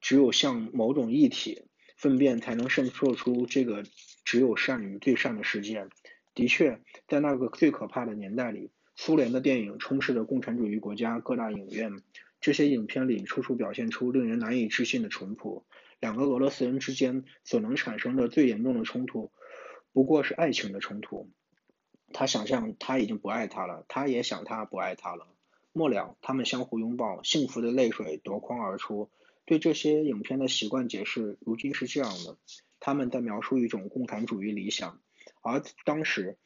[0.00, 1.66] 只有向某种液体
[1.96, 3.84] 粪便才能渗透出这个
[4.24, 5.86] 只有善与最善的世界。
[6.34, 8.72] 的确，在那个最可怕的年代里，
[9.04, 12.04] 苏联的电影充斥着共产主义国家各大影院。
[12.40, 15.64] 这些影片里处处表现出令人难以置信的淳朴。
[15.98, 19.32] 两个俄罗斯人之间所能产生的最严重的冲突，
[19.92, 21.28] 不过是爱情的冲突。
[22.12, 25.26] 他想象他已经不爱她了，他也想他不爱她了。
[25.72, 29.10] 末了，他们相互拥抱，幸福的泪水夺眶而出。
[29.44, 32.38] 对这些影片的习惯解释，如今是这样的：
[32.78, 35.00] 他们在描述一种共产主义理想，
[35.40, 36.36] 而当时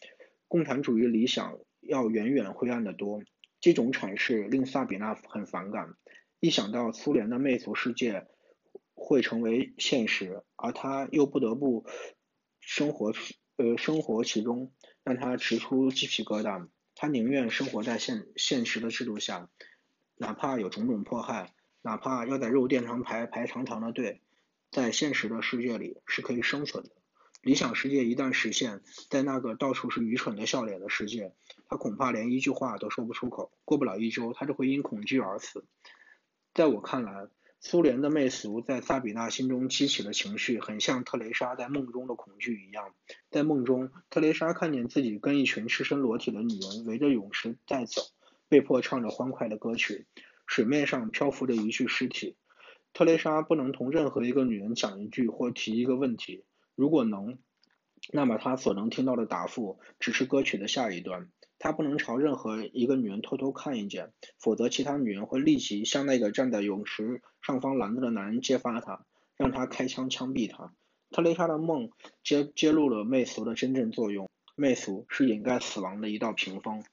[0.48, 1.59] 共产主义理想
[1.97, 3.22] 要远远灰暗得多。
[3.59, 5.94] 这种阐释令萨比娜很反感，
[6.40, 8.26] 一想到苏联的媚俗世界
[8.94, 11.86] 会成为现实，而他又不得不
[12.61, 13.14] 生活
[13.57, 14.72] 呃生活其中，
[15.05, 16.68] 让他直出鸡皮疙瘩。
[16.94, 19.49] 他宁愿生活在现现实的制度下，
[20.16, 21.53] 哪怕有种种迫害。
[21.82, 24.20] 哪怕要在肉店上排排长长的队，
[24.72, 26.90] 在现实的世界里是可以生存的。
[27.47, 31.32] 理想世界一旦实现，在那个到处是愚蠢的笑脸的世界，
[31.68, 33.53] 他恐怕连一句话都说不出口。
[33.64, 35.64] 过不了一周，他就会因恐惧而死。
[36.55, 37.28] 在我看来，
[37.61, 42.92] 苏联的媚俗在萨比娜心中激起的情绪，很像特蕾莎在梦中的恐惧一样。
[43.30, 48.03] 在梦中，特蕾莎看见自己跟一群赤身裸体的女人围着泳池在走，
[48.49, 50.09] 被迫唱着欢快的歌曲。
[50.49, 52.36] 水面上漂浮着一具尸体。
[52.92, 56.44] 特蕾莎不能同任何一个女人讲一句或提一个问题。
[56.77, 57.39] 如果能，
[58.12, 61.29] 那么他所能听到的答复只是歌曲的下一段。
[61.59, 69.07] 他不能朝任何一个女人偷偷看一眼，否则其他女人会立即向那个站在泳池上方栏子的男人揭发他，
[69.37, 70.74] 让他开枪枪毙他。
[71.11, 71.91] 特蕾莎的梦
[72.22, 74.29] 揭揭露了媚俗的真正作用。
[74.55, 76.85] 媚俗是掩盖死亡的一道屏风。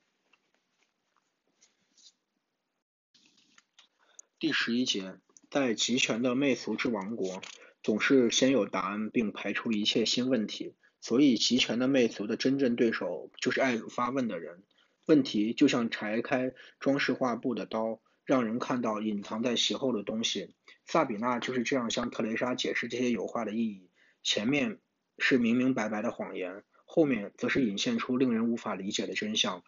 [4.40, 5.16] 第十一节，
[5.50, 7.42] 在集权的媚俗之王国，
[7.84, 14.64] 总是先有答案并排除一切新问题，所以集权的魅族的真正对手就是爱发问的人。
[15.06, 20.56] 问题就像拆开装饰画布的刀，让人看到隐藏在其后的东西。
[20.86, 23.90] 萨比娜就是这样向特蕾莎解释这些油画的意义：
[24.24, 24.80] 前面
[25.18, 29.62] 是明明白白的谎言，后面则是引现出令人无法理解的真相。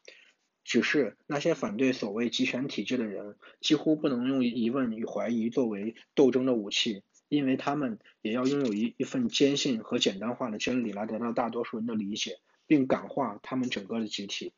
[0.64, 14.54] 只是那些反对所谓集权体制的人，几乎不能用疑问与怀疑作为斗争的武器，因为他们也要拥有一一份坚信和简单化的真理来得到大多数人的理解，并感化他们整个的集体。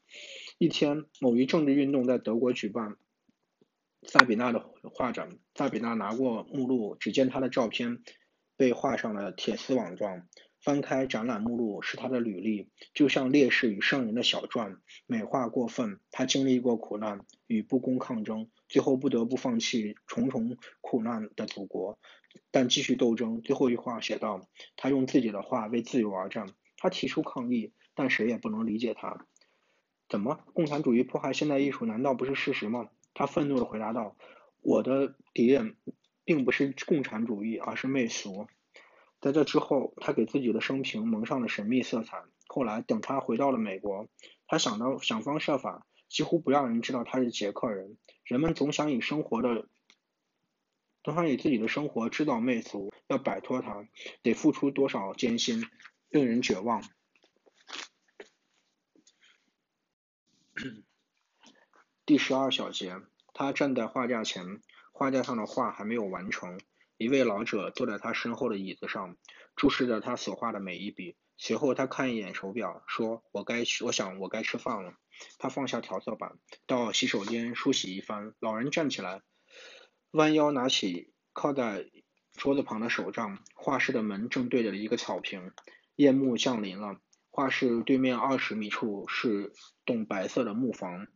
[0.57, 2.97] 一天，某一政治运动在德国举办，
[4.03, 4.59] 萨比娜的
[4.93, 8.01] 画展，萨比娜拿过目录，只见她的照片
[8.55, 10.28] 被画上了铁丝网状。
[10.59, 15.99] 翻开展览目录是他的履历，就像烈士与圣人的小传，美化过分。
[16.11, 21.99] 他经历过苦难与不公抗争，最后不得不放弃重重苦难的祖国，
[22.51, 23.41] 但继续斗争。
[23.41, 26.47] 最后一句话写道：“他用自己的话为自由而战。
[26.77, 29.25] 他提出抗议，但谁也不能理解他。
[30.09, 34.15] 怎么，共产主义迫害现代艺术难道不是事实吗？”他愤怒地回答道
[34.61, 35.75] ：“我的敌人
[36.23, 38.47] 并不是共产主义，而是媚俗。”
[39.19, 42.21] 在这之后，他给自己的生平蒙上了神秘色彩。
[42.45, 44.07] 后来，等他回到了美国，
[44.45, 47.97] 他想到想方设法，几乎不让人知道他是捷克人。
[48.23, 49.67] 人们总想以生活的，
[51.08, 53.88] 总想以自己的生活知道媚俗，要摆脱他，
[54.24, 55.64] 得付出多少艰辛，
[56.10, 56.84] 令人绝望。
[62.05, 62.99] 第十二小节，
[63.34, 66.60] 他站在画架前，画架上的画还没有完成。
[66.97, 69.16] 一位老者坐在他身后的椅子上，
[69.55, 71.16] 注视着他所画的每一笔。
[71.38, 74.97] 随后，他看一眼手表，说：“我该，我想我该吃饭了。”
[75.39, 78.34] 他放下调色板，到洗手间梳洗一番。
[78.41, 79.22] 老人站起来，
[80.12, 81.86] 弯腰拿起靠在
[82.34, 83.39] 桌子旁的手杖。
[83.55, 85.51] 画室的门正对着一个草坪。
[85.95, 86.99] 夜幕降临了。
[87.30, 89.53] 画室对面二十米处是
[89.86, 91.08] 栋白色的木房，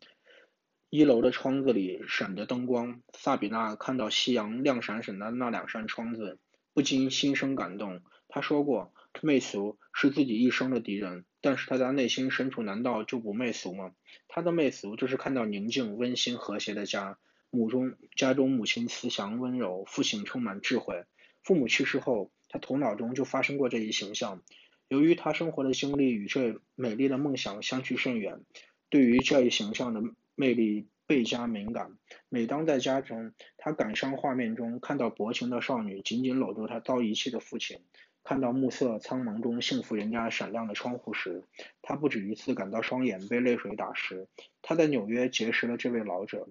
[0.89, 6.39] 一楼的窗子里闪着灯光，萨比娜看到夕阳亮闪闪的那两扇窗子，
[6.74, 8.02] 不禁心生感动。
[8.28, 13.94] 她说过，媚俗是自己一生的敌人，但是她在内心深处难道就不媚俗吗？
[14.28, 17.18] 她的媚俗就是看到宁静、温馨、和谐的家，
[17.52, 21.04] 母中家中母亲慈祥温柔，父亲充满智慧。
[21.43, 24.41] 父母去世后，她头脑中就发生过这一形象。
[24.88, 28.41] 由于她生活的经历与这美丽的梦想相去甚远，
[28.89, 30.02] 对于这一形象的。
[30.34, 31.97] 魅力倍加敏感。
[32.30, 37.78] 每当在家中，他感伤画面中看到薄情的少女紧紧搂住他遭遗弃的父亲，
[38.24, 41.43] 看到暮色苍茫中幸福人家闪亮的窗户时，
[41.84, 44.28] 他不止一次感到双眼被泪水打湿。
[44.64, 46.47] 他在纽约结识了这位老者，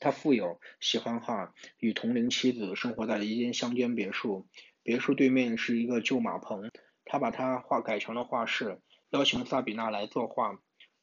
[0.00, 4.46] 他富有，喜欢画，与同龄妻子生活在一间乡间别墅，
[4.82, 6.70] 别墅对面是一个旧马棚，
[7.04, 8.80] 他把它画改成了画室，
[9.10, 10.58] 邀请萨比娜来作画。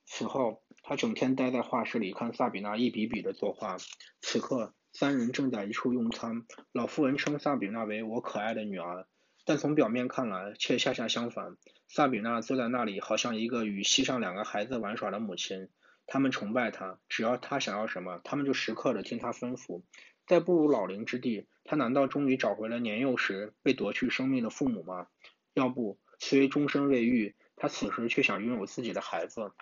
[0.05, 0.61] 此后。
[0.83, 3.77] 他整天待在画室里看萨比娜一笔笔的作画。
[4.19, 6.47] 此刻，三人正在一处用餐。
[6.71, 9.07] 老妇人称萨比娜为“我可爱的女儿”，
[9.45, 11.55] 但从表面看来，却恰恰相反。
[11.87, 15.69] 萨比娜坐在那里，好像一个与膝上两个孩子玩耍的母亲。
[16.11, 19.81] 他们崇拜他，只要他想要什么，他们就时刻的听他吩咐。
[20.27, 25.07] 在步入老龄之地，他难道终于找回了年幼时被夺去生命的父母吗？
[25.53, 29.53] 要不，虽终身未育，他此时却想拥有自己的孩子。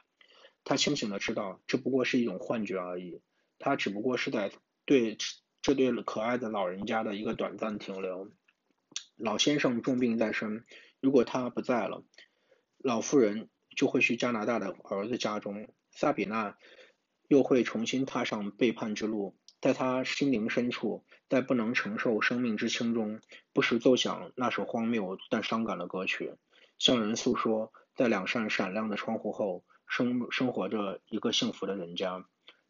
[0.64, 3.22] 他清醒的知道，这不过是一种幻觉而已。
[3.60, 4.52] 他只不过是在
[4.86, 5.20] 对
[5.62, 8.32] 这对可爱的老人家的一个短暂停留。
[9.18, 10.66] 老先生重病在身，
[11.00, 12.04] 如果他不在了，
[12.80, 15.68] 老妇人就会去加拿大的儿子家中。
[16.00, 16.56] 萨比娜
[17.28, 19.36] 又会重新踏上背叛之路。
[19.60, 23.20] 在他心灵深处，在不能承受生命之轻中，
[23.52, 26.36] 不时奏响那首荒谬但伤感的歌曲，
[26.78, 29.66] 向人诉说，在两扇闪亮的窗户后。
[29.92, 32.24] 生生活着一个幸福的人家，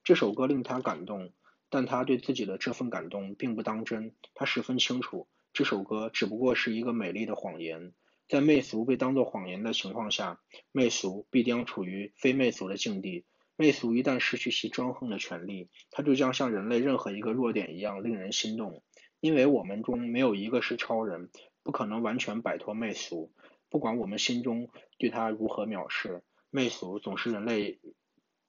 [0.05, 1.33] 这首歌令他感动，
[1.69, 4.15] 但他对自己的这份感动并不当真。
[4.33, 7.93] 他十分清楚，这首歌只不过是一个美丽的谎言。
[8.29, 10.39] 在媚俗被当作谎言的情况下，
[10.71, 13.25] 媚俗必将处于非媚俗的境地。
[13.55, 18.83] 媚俗一旦失去其专横的权利，它就将像人类任何一个弱点一样令人心动。
[19.19, 21.31] 因为我们中没有一个是超人，
[21.63, 23.33] 不可能完全摆脱媚俗，
[23.67, 24.69] 不管我们心中
[24.99, 26.21] 对它如何藐视。
[26.51, 27.79] 媚俗总是人类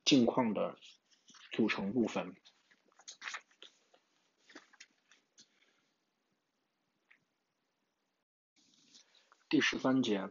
[0.04, 0.76] 境况的
[1.52, 2.34] 组成部分。
[9.50, 10.28] 第十三节，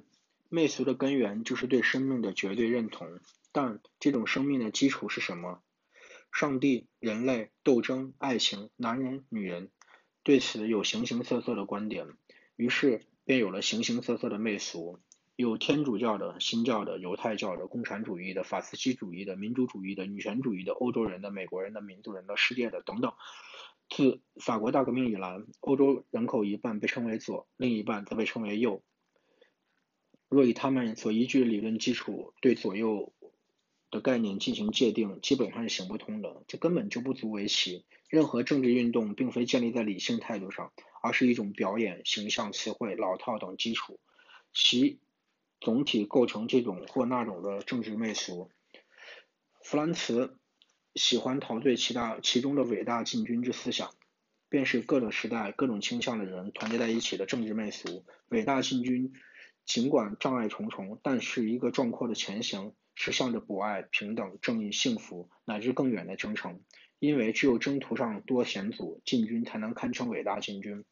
[0.48, 3.20] 媚俗的根源就是对生命的绝对认同，
[3.52, 5.62] 但这种生命的基础是什么？
[6.32, 9.72] 上帝、人类、斗争、爱情、男人、女人，
[10.24, 12.08] 对此有形形色色的观点，
[12.56, 15.00] 于是便有了形形色色的媚俗。
[15.36, 23.12] 有天主教的、新教的、犹太教的、共产主义的、法西斯主义的、民主主义的、女权主义的、欧洲人的、美国人的、民族人的、世界的等等。
[23.90, 28.82] 自法国大革命以来，欧洲人口一半被称为左，另一半则被称为右。
[30.30, 33.12] 若以他们所依据的理论基础对左右
[33.92, 36.44] 的概念进行界定，基本上是行不通的。
[36.48, 37.84] 这根本就不足为奇。
[38.08, 40.72] 任何政治运动并非建立在理性态度上，
[41.02, 44.00] 而是一种表演、形象、词汇、老套等基础，
[44.54, 45.00] 其。
[45.62, 48.50] 总体构成这种或那种的政治媚俗。
[49.62, 50.40] 弗兰茨
[50.96, 53.94] 喜欢陶醉其大其中的伟大进军之思想，
[54.48, 58.06] 便是各种时代各种倾向的人团结在一起的政治媚俗。
[58.30, 59.12] 伟大进军
[59.70, 66.64] 尽管障碍重重，但是一个壮阔的前行，是向着博爱、平等、正义、幸福乃至更远的征程。
[66.98, 70.86] 因为只有征途上多险阻，进军才能堪称伟大进军。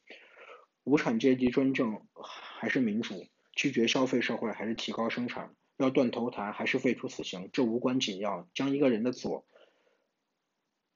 [0.84, 3.26] 无产阶级专政还是民主？
[3.54, 8.48] 拒绝消费社会还是提高生产，要断头台还是废除死刑，这无关紧要。
[8.54, 9.48] 将一个人的左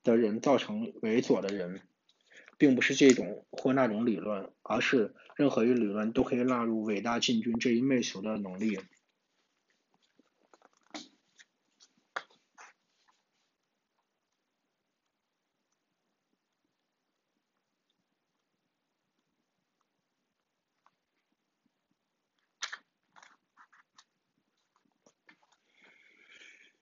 [0.03, 1.81] 的人造成为左的人，
[2.61, 8.77] 并不是这种或那种理论，而是任何一个理论都可以纳入伟大进军这一媚俗的能力。